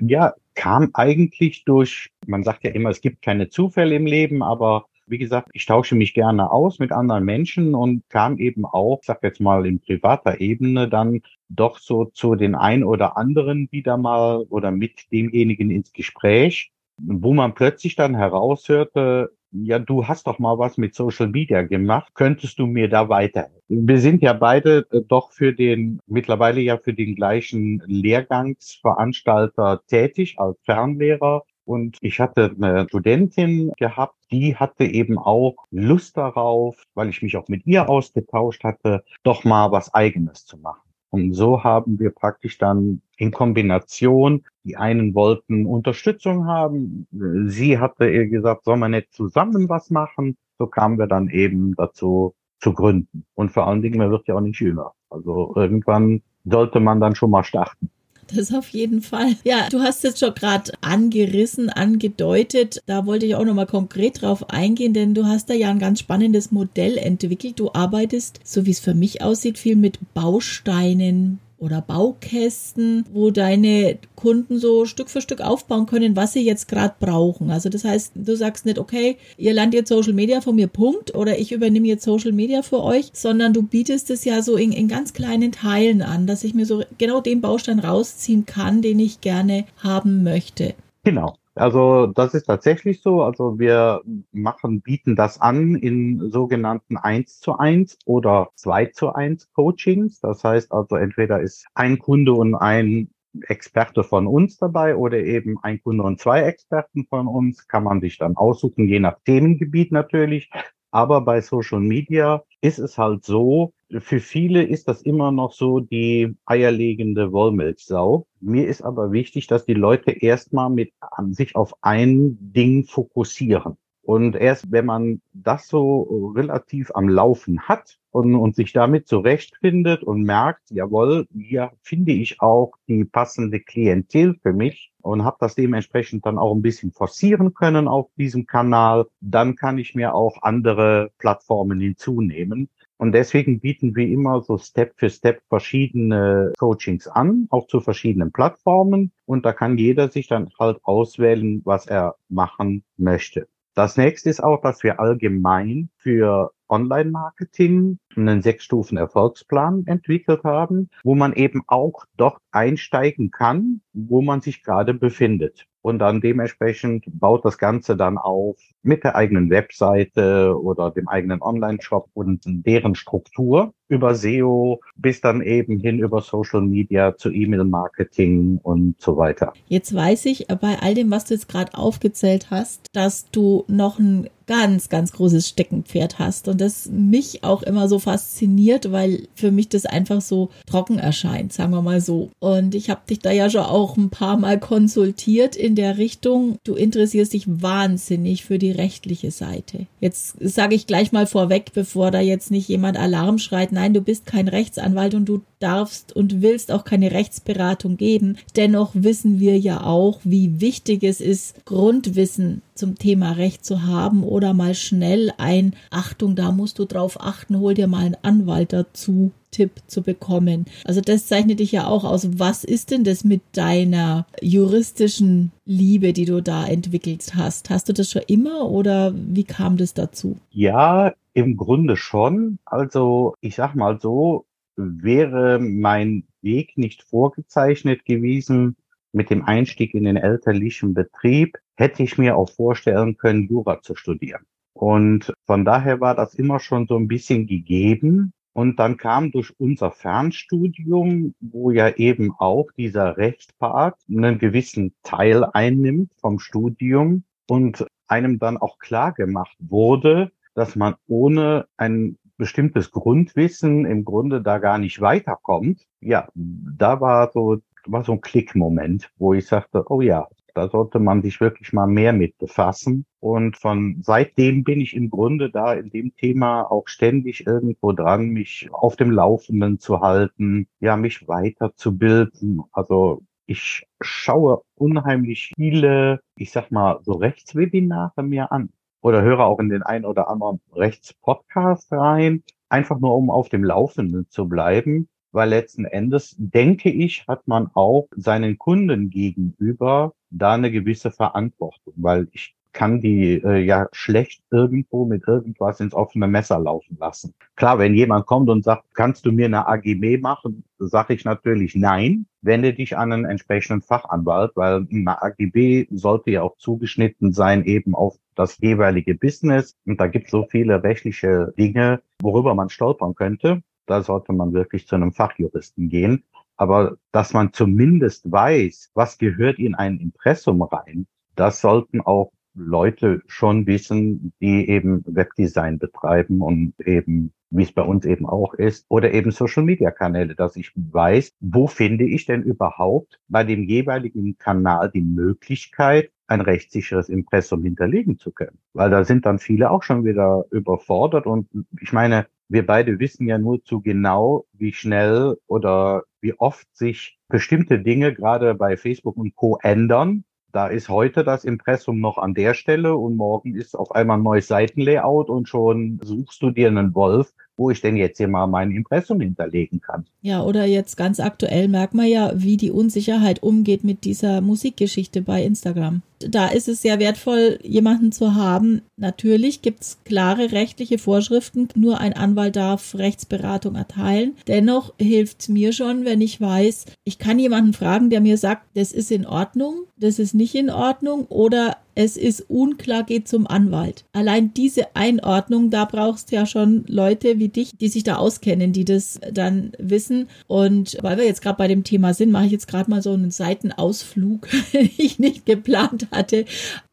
Ja, 0.00 0.34
kam 0.56 0.90
eigentlich 0.94 1.64
durch, 1.64 2.10
man 2.26 2.42
sagt 2.42 2.64
ja 2.64 2.72
immer, 2.72 2.90
es 2.90 3.00
gibt 3.00 3.22
keine 3.22 3.48
Zufälle 3.48 3.94
im 3.94 4.06
Leben, 4.06 4.42
aber 4.42 4.86
wie 5.06 5.18
gesagt, 5.18 5.50
ich 5.52 5.66
tausche 5.66 5.94
mich 5.94 6.14
gerne 6.14 6.50
aus 6.50 6.80
mit 6.80 6.90
anderen 6.90 7.24
Menschen 7.24 7.76
und 7.76 8.02
kam 8.08 8.38
eben 8.38 8.64
auch, 8.64 8.98
ich 9.00 9.06
sag 9.06 9.22
jetzt 9.22 9.40
mal 9.40 9.64
in 9.64 9.78
privater 9.78 10.40
Ebene, 10.40 10.88
dann 10.88 11.20
doch 11.48 11.78
so 11.78 12.06
zu 12.06 12.34
den 12.34 12.56
ein 12.56 12.82
oder 12.82 13.16
anderen 13.16 13.68
wieder 13.70 13.96
mal 13.96 14.44
oder 14.48 14.72
mit 14.72 15.12
demjenigen 15.12 15.70
ins 15.70 15.92
Gespräch, 15.92 16.72
wo 16.98 17.34
man 17.34 17.54
plötzlich 17.54 17.94
dann 17.94 18.16
heraushörte, 18.16 19.30
ja, 19.64 19.78
du 19.78 20.06
hast 20.06 20.26
doch 20.26 20.38
mal 20.38 20.58
was 20.58 20.76
mit 20.76 20.94
Social 20.94 21.28
Media 21.28 21.62
gemacht, 21.62 22.14
könntest 22.14 22.58
du 22.58 22.66
mir 22.66 22.88
da 22.88 23.08
weiterhelfen? 23.08 23.56
Wir 23.68 23.98
sind 23.98 24.22
ja 24.22 24.32
beide 24.32 24.86
äh, 24.90 25.00
doch 25.06 25.32
für 25.32 25.52
den, 25.52 26.00
mittlerweile 26.06 26.60
ja 26.60 26.78
für 26.78 26.94
den 26.94 27.14
gleichen 27.14 27.82
Lehrgangsveranstalter 27.86 29.82
tätig 29.86 30.38
als 30.38 30.56
Fernlehrer. 30.64 31.42
Und 31.64 31.98
ich 32.00 32.20
hatte 32.20 32.54
eine 32.54 32.86
Studentin 32.88 33.72
gehabt, 33.76 34.14
die 34.30 34.54
hatte 34.54 34.84
eben 34.84 35.18
auch 35.18 35.56
Lust 35.72 36.16
darauf, 36.16 36.80
weil 36.94 37.08
ich 37.08 37.22
mich 37.22 37.36
auch 37.36 37.48
mit 37.48 37.66
ihr 37.66 37.88
ausgetauscht 37.88 38.62
hatte, 38.62 39.02
doch 39.24 39.42
mal 39.42 39.72
was 39.72 39.92
eigenes 39.92 40.46
zu 40.46 40.58
machen. 40.58 40.85
Und 41.10 41.34
so 41.34 41.62
haben 41.64 41.98
wir 41.98 42.10
praktisch 42.10 42.58
dann 42.58 43.00
in 43.16 43.30
Kombination, 43.30 44.44
die 44.64 44.76
einen 44.76 45.14
wollten 45.14 45.64
Unterstützung 45.66 46.46
haben. 46.46 47.06
Sie 47.46 47.78
hatte 47.78 48.10
ihr 48.10 48.28
gesagt, 48.28 48.64
soll 48.64 48.76
man 48.76 48.90
nicht 48.90 49.12
zusammen 49.12 49.68
was 49.68 49.90
machen? 49.90 50.36
So 50.58 50.66
kamen 50.66 50.98
wir 50.98 51.06
dann 51.06 51.28
eben 51.28 51.74
dazu 51.76 52.34
zu 52.60 52.72
gründen. 52.72 53.24
Und 53.34 53.50
vor 53.52 53.66
allen 53.66 53.82
Dingen, 53.82 53.98
man 53.98 54.10
wird 54.10 54.26
ja 54.28 54.34
auch 54.34 54.40
nicht 54.40 54.60
jünger. 54.60 54.92
Also 55.10 55.52
irgendwann 55.54 56.22
sollte 56.44 56.80
man 56.80 57.00
dann 57.00 57.14
schon 57.14 57.30
mal 57.30 57.44
starten. 57.44 57.90
Das 58.34 58.52
auf 58.52 58.68
jeden 58.70 59.02
Fall. 59.02 59.36
Ja, 59.44 59.68
du 59.70 59.80
hast 59.80 60.02
jetzt 60.02 60.18
schon 60.18 60.34
gerade 60.34 60.72
angerissen, 60.80 61.70
angedeutet. 61.70 62.82
Da 62.86 63.06
wollte 63.06 63.26
ich 63.26 63.36
auch 63.36 63.44
nochmal 63.44 63.66
konkret 63.66 64.20
drauf 64.22 64.50
eingehen, 64.50 64.94
denn 64.94 65.14
du 65.14 65.26
hast 65.26 65.48
da 65.48 65.54
ja 65.54 65.70
ein 65.70 65.78
ganz 65.78 66.00
spannendes 66.00 66.50
Modell 66.50 66.98
entwickelt. 66.98 67.60
Du 67.60 67.72
arbeitest, 67.72 68.40
so 68.42 68.66
wie 68.66 68.72
es 68.72 68.80
für 68.80 68.94
mich 68.94 69.22
aussieht, 69.22 69.58
viel 69.58 69.76
mit 69.76 69.98
Bausteinen, 70.14 71.38
oder 71.58 71.80
Baukästen, 71.80 73.04
wo 73.12 73.30
deine 73.30 73.98
Kunden 74.14 74.58
so 74.58 74.84
Stück 74.84 75.08
für 75.08 75.20
Stück 75.20 75.40
aufbauen 75.40 75.86
können, 75.86 76.16
was 76.16 76.32
sie 76.32 76.44
jetzt 76.44 76.68
gerade 76.68 76.94
brauchen. 76.98 77.50
Also 77.50 77.68
das 77.68 77.84
heißt, 77.84 78.12
du 78.14 78.36
sagst 78.36 78.66
nicht, 78.66 78.78
okay, 78.78 79.16
ihr 79.38 79.54
lernt 79.54 79.74
jetzt 79.74 79.88
Social 79.88 80.12
Media 80.12 80.40
von 80.40 80.54
mir, 80.54 80.66
Punkt, 80.66 81.14
oder 81.14 81.38
ich 81.38 81.52
übernehme 81.52 81.86
jetzt 81.86 82.04
Social 82.04 82.32
Media 82.32 82.62
für 82.62 82.82
euch, 82.82 83.10
sondern 83.12 83.52
du 83.52 83.62
bietest 83.62 84.10
es 84.10 84.24
ja 84.24 84.42
so 84.42 84.56
in, 84.56 84.72
in 84.72 84.88
ganz 84.88 85.12
kleinen 85.12 85.52
Teilen 85.52 86.02
an, 86.02 86.26
dass 86.26 86.44
ich 86.44 86.54
mir 86.54 86.66
so 86.66 86.82
genau 86.98 87.20
den 87.20 87.40
Baustein 87.40 87.78
rausziehen 87.78 88.44
kann, 88.44 88.82
den 88.82 88.98
ich 88.98 89.20
gerne 89.20 89.64
haben 89.82 90.22
möchte. 90.22 90.74
Genau. 91.04 91.34
Also 91.56 92.06
das 92.06 92.34
ist 92.34 92.44
tatsächlich 92.44 93.00
so. 93.00 93.22
Also 93.22 93.58
wir 93.58 94.02
machen, 94.32 94.82
bieten 94.82 95.16
das 95.16 95.40
an 95.40 95.74
in 95.74 96.30
sogenannten 96.30 96.98
1 96.98 97.40
zu 97.40 97.56
1 97.58 97.98
oder 98.04 98.50
2 98.56 98.86
zu 98.86 99.14
1 99.14 99.52
Coachings. 99.54 100.20
Das 100.20 100.44
heißt 100.44 100.70
also 100.72 100.96
entweder 100.96 101.40
ist 101.40 101.66
ein 101.74 101.98
Kunde 101.98 102.34
und 102.34 102.54
ein 102.54 103.10
Experte 103.48 104.04
von 104.04 104.26
uns 104.26 104.58
dabei 104.58 104.96
oder 104.96 105.18
eben 105.18 105.58
ein 105.62 105.82
Kunde 105.82 106.02
und 106.04 106.20
zwei 106.20 106.42
Experten 106.42 107.06
von 107.08 107.26
uns, 107.26 107.66
kann 107.68 107.84
man 107.84 108.00
sich 108.00 108.18
dann 108.18 108.36
aussuchen, 108.36 108.88
je 108.88 109.00
nach 109.00 109.18
Themengebiet 109.24 109.92
natürlich. 109.92 110.50
Aber 110.90 111.22
bei 111.22 111.40
Social 111.40 111.80
Media 111.80 112.42
ist 112.60 112.78
es 112.78 112.96
halt 112.98 113.24
so, 113.24 113.72
für 113.98 114.20
viele 114.20 114.64
ist 114.64 114.88
das 114.88 115.02
immer 115.02 115.30
noch 115.32 115.52
so 115.52 115.80
die 115.80 116.34
eierlegende 116.44 117.32
Wollmilchsau. 117.32 118.26
Mir 118.40 118.66
ist 118.66 118.82
aber 118.82 119.12
wichtig, 119.12 119.46
dass 119.46 119.64
die 119.64 119.74
Leute 119.74 120.10
erstmal 120.10 120.70
mit 120.70 120.92
sich 121.30 121.54
auf 121.54 121.74
ein 121.82 122.36
Ding 122.40 122.84
fokussieren. 122.84 123.76
Und 124.02 124.36
erst 124.36 124.70
wenn 124.70 124.86
man 124.86 125.20
das 125.32 125.66
so 125.66 126.32
relativ 126.36 126.92
am 126.94 127.08
Laufen 127.08 127.62
hat 127.62 127.98
und, 128.12 128.36
und 128.36 128.54
sich 128.54 128.72
damit 128.72 129.08
zurechtfindet 129.08 130.04
und 130.04 130.22
merkt, 130.22 130.70
jawohl, 130.70 131.26
hier 131.36 131.72
finde 131.82 132.12
ich 132.12 132.40
auch 132.40 132.72
die 132.86 133.04
passende 133.04 133.58
Klientel 133.58 134.36
für 134.40 134.52
mich 134.52 134.92
und 135.02 135.24
habe 135.24 135.38
das 135.40 135.56
dementsprechend 135.56 136.24
dann 136.24 136.38
auch 136.38 136.54
ein 136.54 136.62
bisschen 136.62 136.92
forcieren 136.92 137.52
können 137.52 137.88
auf 137.88 138.08
diesem 138.16 138.46
Kanal, 138.46 139.06
dann 139.20 139.56
kann 139.56 139.76
ich 139.76 139.96
mir 139.96 140.14
auch 140.14 140.40
andere 140.42 141.10
Plattformen 141.18 141.80
hinzunehmen. 141.80 142.68
Und 142.98 143.12
deswegen 143.12 143.60
bieten 143.60 143.94
wir 143.94 144.08
immer 144.08 144.42
so 144.42 144.56
Step 144.58 144.94
für 144.96 145.10
Step 145.10 145.42
verschiedene 145.48 146.52
Coachings 146.58 147.06
an, 147.06 147.46
auch 147.50 147.66
zu 147.66 147.80
verschiedenen 147.80 148.32
Plattformen. 148.32 149.12
Und 149.26 149.44
da 149.44 149.52
kann 149.52 149.76
jeder 149.76 150.08
sich 150.08 150.28
dann 150.28 150.48
halt 150.58 150.78
auswählen, 150.82 151.60
was 151.64 151.86
er 151.86 152.16
machen 152.28 152.84
möchte. 152.96 153.48
Das 153.74 153.98
nächste 153.98 154.30
ist 154.30 154.42
auch, 154.42 154.62
dass 154.62 154.82
wir 154.82 155.00
allgemein 155.00 155.90
für 155.98 156.50
Online-Marketing 156.68 157.98
einen 158.16 158.40
sechsstufen 158.40 158.96
Erfolgsplan 158.96 159.84
entwickelt 159.86 160.44
haben, 160.44 160.88
wo 161.04 161.14
man 161.14 161.34
eben 161.34 161.62
auch 161.66 162.06
dort 162.16 162.38
einsteigen 162.50 163.30
kann, 163.30 163.82
wo 163.92 164.22
man 164.22 164.40
sich 164.40 164.62
gerade 164.62 164.94
befindet 164.94 165.66
und 165.86 166.00
dann 166.00 166.20
dementsprechend 166.20 167.04
baut 167.06 167.44
das 167.44 167.58
Ganze 167.58 167.96
dann 167.96 168.18
auf 168.18 168.58
mit 168.86 169.04
der 169.04 169.16
eigenen 169.16 169.50
Webseite 169.50 170.56
oder 170.60 170.90
dem 170.90 171.08
eigenen 171.08 171.42
Online-Shop 171.42 172.08
und 172.14 172.42
deren 172.44 172.94
Struktur 172.94 173.72
über 173.88 174.14
SEO 174.14 174.80
bis 174.96 175.20
dann 175.20 175.42
eben 175.42 175.78
hin 175.78 175.98
über 175.98 176.20
Social 176.20 176.62
Media 176.62 177.16
zu 177.16 177.30
E-Mail-Marketing 177.30 178.58
und 178.62 179.00
so 179.00 179.16
weiter. 179.16 179.52
Jetzt 179.68 179.94
weiß 179.94 180.26
ich 180.26 180.46
bei 180.48 180.78
all 180.80 180.94
dem, 180.94 181.10
was 181.10 181.26
du 181.26 181.34
jetzt 181.34 181.48
gerade 181.48 181.74
aufgezählt 181.74 182.50
hast, 182.50 182.86
dass 182.92 183.30
du 183.30 183.64
noch 183.68 183.98
ein 183.98 184.28
ganz, 184.46 184.88
ganz 184.88 185.12
großes 185.12 185.48
Steckenpferd 185.48 186.18
hast 186.18 186.48
und 186.48 186.60
das 186.60 186.88
mich 186.90 187.42
auch 187.42 187.62
immer 187.62 187.88
so 187.88 187.98
fasziniert, 187.98 188.92
weil 188.92 189.28
für 189.34 189.50
mich 189.50 189.68
das 189.68 189.86
einfach 189.86 190.20
so 190.20 190.50
trocken 190.66 190.98
erscheint, 190.98 191.52
sagen 191.52 191.72
wir 191.72 191.82
mal 191.82 192.00
so. 192.00 192.30
Und 192.38 192.74
ich 192.74 192.88
habe 192.88 193.00
dich 193.08 193.18
da 193.18 193.32
ja 193.32 193.50
schon 193.50 193.62
auch 193.62 193.96
ein 193.96 194.10
paar 194.10 194.36
Mal 194.36 194.60
konsultiert 194.60 195.56
in 195.56 195.74
der 195.74 195.98
Richtung, 195.98 196.58
du 196.64 196.74
interessierst 196.74 197.32
dich 197.32 197.44
wahnsinnig 197.48 198.44
für 198.44 198.58
die 198.58 198.70
rechtliche 198.76 199.30
Seite. 199.30 199.86
Jetzt 200.00 200.36
sage 200.40 200.74
ich 200.74 200.86
gleich 200.86 201.12
mal 201.12 201.26
vorweg, 201.26 201.72
bevor 201.74 202.10
da 202.10 202.20
jetzt 202.20 202.50
nicht 202.50 202.68
jemand 202.68 202.98
Alarm 202.98 203.38
schreit, 203.38 203.72
nein, 203.72 203.94
du 203.94 204.00
bist 204.00 204.26
kein 204.26 204.48
Rechtsanwalt 204.48 205.14
und 205.14 205.26
du 205.26 205.42
darfst 205.58 206.14
und 206.14 206.42
willst 206.42 206.70
auch 206.70 206.84
keine 206.84 207.12
Rechtsberatung 207.12 207.96
geben. 207.96 208.36
Dennoch 208.56 208.90
wissen 208.94 209.40
wir 209.40 209.58
ja 209.58 209.82
auch, 209.82 210.20
wie 210.24 210.60
wichtig 210.60 211.02
es 211.02 211.20
ist, 211.20 211.64
Grundwissen 211.64 212.62
zum 212.74 212.98
Thema 212.98 213.32
Recht 213.32 213.64
zu 213.64 213.82
haben 213.82 214.22
oder 214.22 214.52
mal 214.52 214.74
schnell 214.74 215.32
ein 215.38 215.74
Achtung, 215.90 216.36
da 216.36 216.52
musst 216.52 216.78
du 216.78 216.84
drauf 216.84 217.20
achten, 217.20 217.58
hol 217.58 217.74
dir 217.74 217.86
mal 217.86 218.04
einen 218.04 218.16
Anwalt 218.22 218.72
dazu. 218.72 219.32
Tipp 219.56 219.70
zu 219.86 220.02
bekommen. 220.02 220.66
Also 220.84 221.00
das 221.00 221.26
zeichnet 221.26 221.60
dich 221.60 221.72
ja 221.72 221.86
auch 221.86 222.04
aus. 222.04 222.38
Was 222.38 222.62
ist 222.62 222.90
denn 222.90 223.04
das 223.04 223.24
mit 223.24 223.40
deiner 223.52 224.26
juristischen 224.42 225.50
Liebe, 225.64 226.12
die 226.12 226.26
du 226.26 226.42
da 226.42 226.66
entwickelt 226.66 227.32
hast? 227.34 227.70
Hast 227.70 227.88
du 227.88 227.94
das 227.94 228.10
schon 228.10 228.22
immer 228.26 228.70
oder 228.70 229.14
wie 229.16 229.44
kam 229.44 229.78
das 229.78 229.94
dazu? 229.94 230.36
Ja, 230.50 231.14
im 231.32 231.56
Grunde 231.56 231.96
schon. 231.96 232.58
Also 232.66 233.34
ich 233.40 233.54
sag 233.54 233.74
mal 233.74 233.98
so, 233.98 234.44
wäre 234.76 235.58
mein 235.58 236.24
Weg 236.42 236.76
nicht 236.76 237.02
vorgezeichnet 237.02 238.04
gewesen 238.04 238.76
mit 239.12 239.30
dem 239.30 239.42
Einstieg 239.42 239.94
in 239.94 240.04
den 240.04 240.18
elterlichen 240.18 240.92
Betrieb, 240.92 241.56
hätte 241.76 242.02
ich 242.02 242.18
mir 242.18 242.36
auch 242.36 242.50
vorstellen 242.50 243.16
können, 243.16 243.48
Jura 243.48 243.80
zu 243.80 243.94
studieren. 243.94 244.42
Und 244.74 245.32
von 245.46 245.64
daher 245.64 246.02
war 246.02 246.14
das 246.14 246.34
immer 246.34 246.60
schon 246.60 246.86
so 246.86 246.96
ein 246.98 247.08
bisschen 247.08 247.46
gegeben. 247.46 248.34
Und 248.56 248.78
dann 248.78 248.96
kam 248.96 249.32
durch 249.32 249.52
unser 249.60 249.90
Fernstudium, 249.90 251.34
wo 251.40 251.72
ja 251.72 251.90
eben 251.90 252.32
auch 252.38 252.68
dieser 252.74 253.18
Rechtspart 253.18 253.98
einen 254.08 254.38
gewissen 254.38 254.94
Teil 255.02 255.44
einnimmt 255.44 256.10
vom 256.22 256.38
Studium 256.38 257.24
und 257.50 257.86
einem 258.08 258.38
dann 258.38 258.56
auch 258.56 258.78
klar 258.78 259.12
gemacht 259.12 259.54
wurde, 259.58 260.32
dass 260.54 260.74
man 260.74 260.94
ohne 261.06 261.66
ein 261.76 262.16
bestimmtes 262.38 262.92
Grundwissen 262.92 263.84
im 263.84 264.06
Grunde 264.06 264.40
da 264.40 264.56
gar 264.56 264.78
nicht 264.78 265.02
weiterkommt. 265.02 265.82
Ja, 266.00 266.28
da 266.34 266.98
war 267.02 267.30
so, 267.32 267.58
war 267.84 268.04
so 268.04 268.12
ein 268.12 268.22
Klickmoment, 268.22 269.10
wo 269.18 269.34
ich 269.34 269.46
sagte, 269.46 269.84
oh 269.90 270.00
ja, 270.00 270.28
da 270.56 270.68
sollte 270.68 270.98
man 270.98 271.22
sich 271.22 271.40
wirklich 271.40 271.72
mal 271.72 271.86
mehr 271.86 272.12
mit 272.12 272.38
befassen. 272.38 273.04
Und 273.20 273.56
von 273.56 273.98
seitdem 274.02 274.64
bin 274.64 274.80
ich 274.80 274.96
im 274.96 275.10
Grunde 275.10 275.50
da 275.50 275.74
in 275.74 275.90
dem 275.90 276.14
Thema 276.16 276.62
auch 276.62 276.88
ständig 276.88 277.46
irgendwo 277.46 277.92
dran, 277.92 278.28
mich 278.30 278.68
auf 278.72 278.96
dem 278.96 279.10
Laufenden 279.10 279.78
zu 279.78 280.00
halten, 280.00 280.66
ja, 280.80 280.96
mich 280.96 281.28
weiterzubilden. 281.28 282.62
Also 282.72 283.22
ich 283.46 283.86
schaue 284.00 284.62
unheimlich 284.74 285.52
viele, 285.56 286.20
ich 286.36 286.52
sag 286.52 286.70
mal, 286.70 287.00
so 287.02 287.12
Rechtswebinare 287.12 288.22
mir 288.22 288.50
an 288.50 288.70
oder 289.02 289.22
höre 289.22 289.40
auch 289.40 289.60
in 289.60 289.68
den 289.68 289.82
ein 289.82 290.04
oder 290.04 290.28
anderen 290.28 290.60
Rechtspodcast 290.72 291.92
rein, 291.92 292.42
einfach 292.68 292.98
nur 292.98 293.14
um 293.14 293.30
auf 293.30 293.48
dem 293.48 293.62
Laufenden 293.62 294.28
zu 294.30 294.48
bleiben, 294.48 295.08
weil 295.36 295.50
letzten 295.50 295.84
Endes 295.84 296.34
denke 296.38 296.88
ich, 296.88 297.26
hat 297.28 297.46
man 297.46 297.70
auch 297.74 298.08
seinen 298.16 298.56
Kunden 298.56 299.10
gegenüber 299.10 300.14
da 300.30 300.54
eine 300.54 300.70
gewisse 300.70 301.10
Verantwortung, 301.10 301.92
weil 301.96 302.26
ich 302.32 302.56
kann 302.72 303.02
die 303.02 303.42
äh, 303.44 303.58
ja 303.58 303.86
schlecht 303.92 304.42
irgendwo 304.50 305.04
mit 305.04 305.28
irgendwas 305.28 305.80
ins 305.80 305.92
offene 305.92 306.26
Messer 306.26 306.58
laufen 306.58 306.96
lassen. 306.98 307.34
Klar, 307.54 307.78
wenn 307.78 307.94
jemand 307.94 308.24
kommt 308.24 308.48
und 308.48 308.64
sagt, 308.64 308.84
kannst 308.94 309.26
du 309.26 309.32
mir 309.32 309.44
eine 309.44 309.68
AGB 309.68 310.16
machen, 310.18 310.64
sage 310.78 311.12
ich 311.12 311.26
natürlich 311.26 311.74
nein. 311.74 312.26
Wende 312.40 312.72
dich 312.72 312.96
an 312.96 313.12
einen 313.12 313.26
entsprechenden 313.26 313.82
Fachanwalt, 313.82 314.52
weil 314.54 314.86
eine 314.90 315.22
AGB 315.22 315.86
sollte 315.90 316.30
ja 316.30 316.42
auch 316.42 316.56
zugeschnitten 316.56 317.34
sein 317.34 317.64
eben 317.64 317.94
auf 317.94 318.16
das 318.36 318.58
jeweilige 318.58 319.14
Business. 319.14 319.76
Und 319.84 320.00
da 320.00 320.06
gibt 320.06 320.26
es 320.26 320.30
so 320.30 320.46
viele 320.50 320.82
rechtliche 320.82 321.52
Dinge, 321.58 322.00
worüber 322.22 322.54
man 322.54 322.70
stolpern 322.70 323.14
könnte. 323.14 323.62
Da 323.86 324.02
sollte 324.02 324.32
man 324.32 324.52
wirklich 324.52 324.86
zu 324.86 324.96
einem 324.96 325.12
Fachjuristen 325.12 325.88
gehen. 325.88 326.24
Aber 326.56 326.96
dass 327.12 327.32
man 327.32 327.52
zumindest 327.52 328.30
weiß, 328.30 328.90
was 328.94 329.18
gehört 329.18 329.58
in 329.58 329.74
ein 329.74 329.98
Impressum 329.98 330.62
rein, 330.62 331.06
das 331.34 331.60
sollten 331.60 332.00
auch 332.00 332.32
Leute 332.56 333.22
schon 333.26 333.66
wissen, 333.66 334.32
die 334.40 334.68
eben 334.68 335.04
Webdesign 335.06 335.78
betreiben 335.78 336.40
und 336.40 336.72
eben, 336.80 337.32
wie 337.50 337.62
es 337.62 337.72
bei 337.72 337.82
uns 337.82 338.06
eben 338.06 338.26
auch 338.26 338.54
ist, 338.54 338.86
oder 338.88 339.12
eben 339.12 339.30
Social 339.30 339.62
Media 339.62 339.90
Kanäle, 339.90 340.34
dass 340.34 340.56
ich 340.56 340.72
weiß, 340.74 341.32
wo 341.40 341.66
finde 341.66 342.04
ich 342.04 342.24
denn 342.24 342.42
überhaupt 342.42 343.20
bei 343.28 343.44
dem 343.44 343.64
jeweiligen 343.64 344.38
Kanal 344.38 344.90
die 344.90 345.02
Möglichkeit, 345.02 346.10
ein 346.28 346.40
rechtssicheres 346.40 347.08
Impressum 347.08 347.62
hinterlegen 347.62 348.18
zu 348.18 348.32
können. 348.32 348.58
Weil 348.72 348.90
da 348.90 349.04
sind 349.04 349.26
dann 349.26 349.38
viele 349.38 349.70
auch 349.70 349.82
schon 349.82 350.04
wieder 350.04 350.46
überfordert 350.50 351.26
und 351.26 351.48
ich 351.80 351.92
meine, 351.92 352.26
wir 352.48 352.66
beide 352.66 352.98
wissen 352.98 353.26
ja 353.26 353.38
nur 353.38 353.62
zu 353.64 353.80
genau, 353.80 354.46
wie 354.52 354.72
schnell 354.72 355.36
oder 355.46 356.04
wie 356.20 356.34
oft 356.34 356.66
sich 356.76 357.18
bestimmte 357.28 357.78
Dinge 357.78 358.14
gerade 358.14 358.54
bei 358.54 358.76
Facebook 358.76 359.16
und 359.16 359.34
Co. 359.34 359.58
ändern 359.62 360.24
da 360.56 360.68
ist 360.68 360.88
heute 360.88 361.22
das 361.22 361.44
Impressum 361.44 362.00
noch 362.00 362.16
an 362.16 362.32
der 362.32 362.54
Stelle 362.54 362.96
und 362.96 363.16
morgen 363.16 363.54
ist 363.54 363.74
auf 363.74 363.94
einmal 363.94 364.16
ein 364.16 364.22
neues 364.22 364.48
Seitenlayout 364.48 365.28
und 365.28 365.50
schon 365.50 366.00
suchst 366.02 366.40
du 366.40 366.50
dir 366.50 366.68
einen 366.68 366.94
Wolf, 366.94 367.34
wo 367.58 367.70
ich 367.70 367.82
denn 367.82 367.94
jetzt 367.94 368.16
hier 368.16 368.28
mal 368.28 368.46
mein 368.46 368.70
Impressum 368.70 369.20
hinterlegen 369.20 369.82
kann. 369.82 370.06
Ja, 370.22 370.42
oder 370.42 370.64
jetzt 370.64 370.96
ganz 370.96 371.20
aktuell 371.20 371.68
merkt 371.68 371.92
man 371.92 372.06
ja, 372.06 372.32
wie 372.36 372.56
die 372.56 372.70
Unsicherheit 372.70 373.42
umgeht 373.42 373.84
mit 373.84 374.04
dieser 374.04 374.40
Musikgeschichte 374.40 375.20
bei 375.20 375.42
Instagram. 375.42 376.00
Da 376.18 376.48
ist 376.48 376.68
es 376.68 376.82
sehr 376.82 376.98
wertvoll, 376.98 377.58
jemanden 377.62 378.12
zu 378.12 378.34
haben. 378.34 378.82
Natürlich 378.96 379.62
gibt 379.62 379.82
es 379.82 379.98
klare 380.04 380.52
rechtliche 380.52 380.98
Vorschriften. 380.98 381.68
Nur 381.74 382.00
ein 382.00 382.14
Anwalt 382.14 382.56
darf 382.56 382.94
Rechtsberatung 382.94 383.74
erteilen. 383.74 384.36
Dennoch 384.46 384.94
hilft 384.98 385.42
es 385.42 385.48
mir 385.48 385.72
schon, 385.72 386.04
wenn 386.04 386.20
ich 386.20 386.40
weiß, 386.40 386.86
ich 387.04 387.18
kann 387.18 387.38
jemanden 387.38 387.72
fragen, 387.72 388.10
der 388.10 388.20
mir 388.20 388.38
sagt, 388.38 388.66
das 388.74 388.92
ist 388.92 389.10
in 389.10 389.26
Ordnung 389.26 389.86
das 389.98 390.18
ist 390.18 390.34
nicht 390.34 390.54
in 390.54 390.68
Ordnung 390.68 391.26
oder 391.26 391.78
es 391.94 392.18
ist 392.18 392.44
unklar, 392.50 393.04
geht 393.04 393.26
zum 393.26 393.46
Anwalt. 393.46 394.04
Allein 394.12 394.52
diese 394.52 394.94
Einordnung, 394.94 395.70
da 395.70 395.86
brauchst 395.86 396.30
du 396.30 396.36
ja 396.36 396.44
schon 396.44 396.84
Leute 396.86 397.38
wie 397.38 397.48
dich, 397.48 397.70
die 397.78 397.88
sich 397.88 398.04
da 398.04 398.16
auskennen, 398.16 398.74
die 398.74 398.84
das 398.84 399.18
dann 399.32 399.72
wissen. 399.78 400.28
Und 400.46 400.98
weil 401.00 401.16
wir 401.16 401.24
jetzt 401.24 401.40
gerade 401.40 401.56
bei 401.56 401.68
dem 401.68 401.84
Thema 401.84 402.12
sind, 402.12 402.30
mache 402.30 402.44
ich 402.44 402.52
jetzt 402.52 402.68
gerade 402.68 402.90
mal 402.90 403.00
so 403.00 403.12
einen 403.12 403.30
Seitenausflug, 403.30 404.46
den 404.74 404.90
ich 404.98 405.18
nicht 405.18 405.46
geplant 405.46 406.05
hatte. 406.10 406.44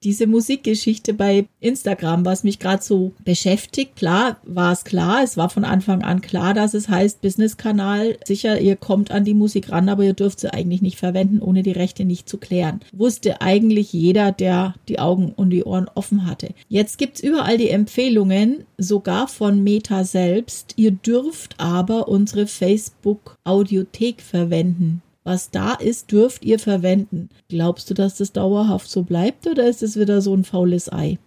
Diese 0.03 0.27
Musikgeschichte 0.27 1.13
bei 1.13 1.47
Instagram, 1.59 2.25
was 2.25 2.43
mich 2.43 2.59
gerade 2.59 2.83
so 2.83 3.13
beschäftigt. 3.23 3.95
Klar 3.95 4.37
war 4.43 4.73
es 4.73 4.83
klar, 4.83 5.23
es 5.23 5.37
war 5.37 5.49
von 5.49 5.63
Anfang 5.63 6.01
an 6.01 6.21
klar, 6.21 6.53
dass 6.53 6.73
es 6.73 6.89
heißt 6.89 7.21
Business-Kanal. 7.21 8.17
Sicher, 8.25 8.59
ihr 8.59 8.75
kommt 8.75 9.11
an 9.11 9.23
die 9.23 9.33
Musik 9.33 9.71
ran, 9.71 9.89
aber 9.89 10.03
ihr 10.03 10.13
dürft 10.13 10.39
sie 10.39 10.53
eigentlich 10.53 10.81
nicht 10.81 10.97
verwenden, 10.97 11.39
ohne 11.39 11.63
die 11.63 11.71
Rechte 11.71 12.05
nicht 12.05 12.27
zu 12.27 12.37
klären. 12.37 12.81
Wusste 12.91 13.41
eigentlich 13.41 13.93
jeder, 13.93 14.31
der 14.31 14.73
die 14.87 14.99
Augen 14.99 15.33
und 15.35 15.51
die 15.51 15.63
Ohren 15.63 15.89
offen 15.93 16.25
hatte. 16.25 16.53
Jetzt 16.67 16.97
gibt 16.97 17.17
es 17.17 17.23
überall 17.23 17.57
die 17.57 17.69
Empfehlungen, 17.69 18.65
sogar 18.77 19.27
von 19.27 19.63
Meta 19.63 20.03
selbst. 20.03 20.73
Ihr 20.75 20.91
dürft 20.91 21.59
aber 21.59 22.07
unsere 22.07 22.47
Facebook-Audiothek 22.47 24.21
verwenden. 24.21 25.02
Was 25.23 25.51
da 25.51 25.73
ist, 25.73 26.11
dürft 26.11 26.43
ihr 26.43 26.59
verwenden. 26.59 27.29
Glaubst 27.49 27.89
du, 27.89 27.93
dass 27.93 28.17
das 28.17 28.33
dauerhaft 28.33 28.89
so 28.89 29.03
bleibt 29.03 29.47
oder 29.47 29.67
ist 29.67 29.83
es 29.83 29.97
wieder 29.97 30.21
so 30.21 30.33
ein 30.33 30.43
faules 30.43 30.91
Ei? 30.91 31.17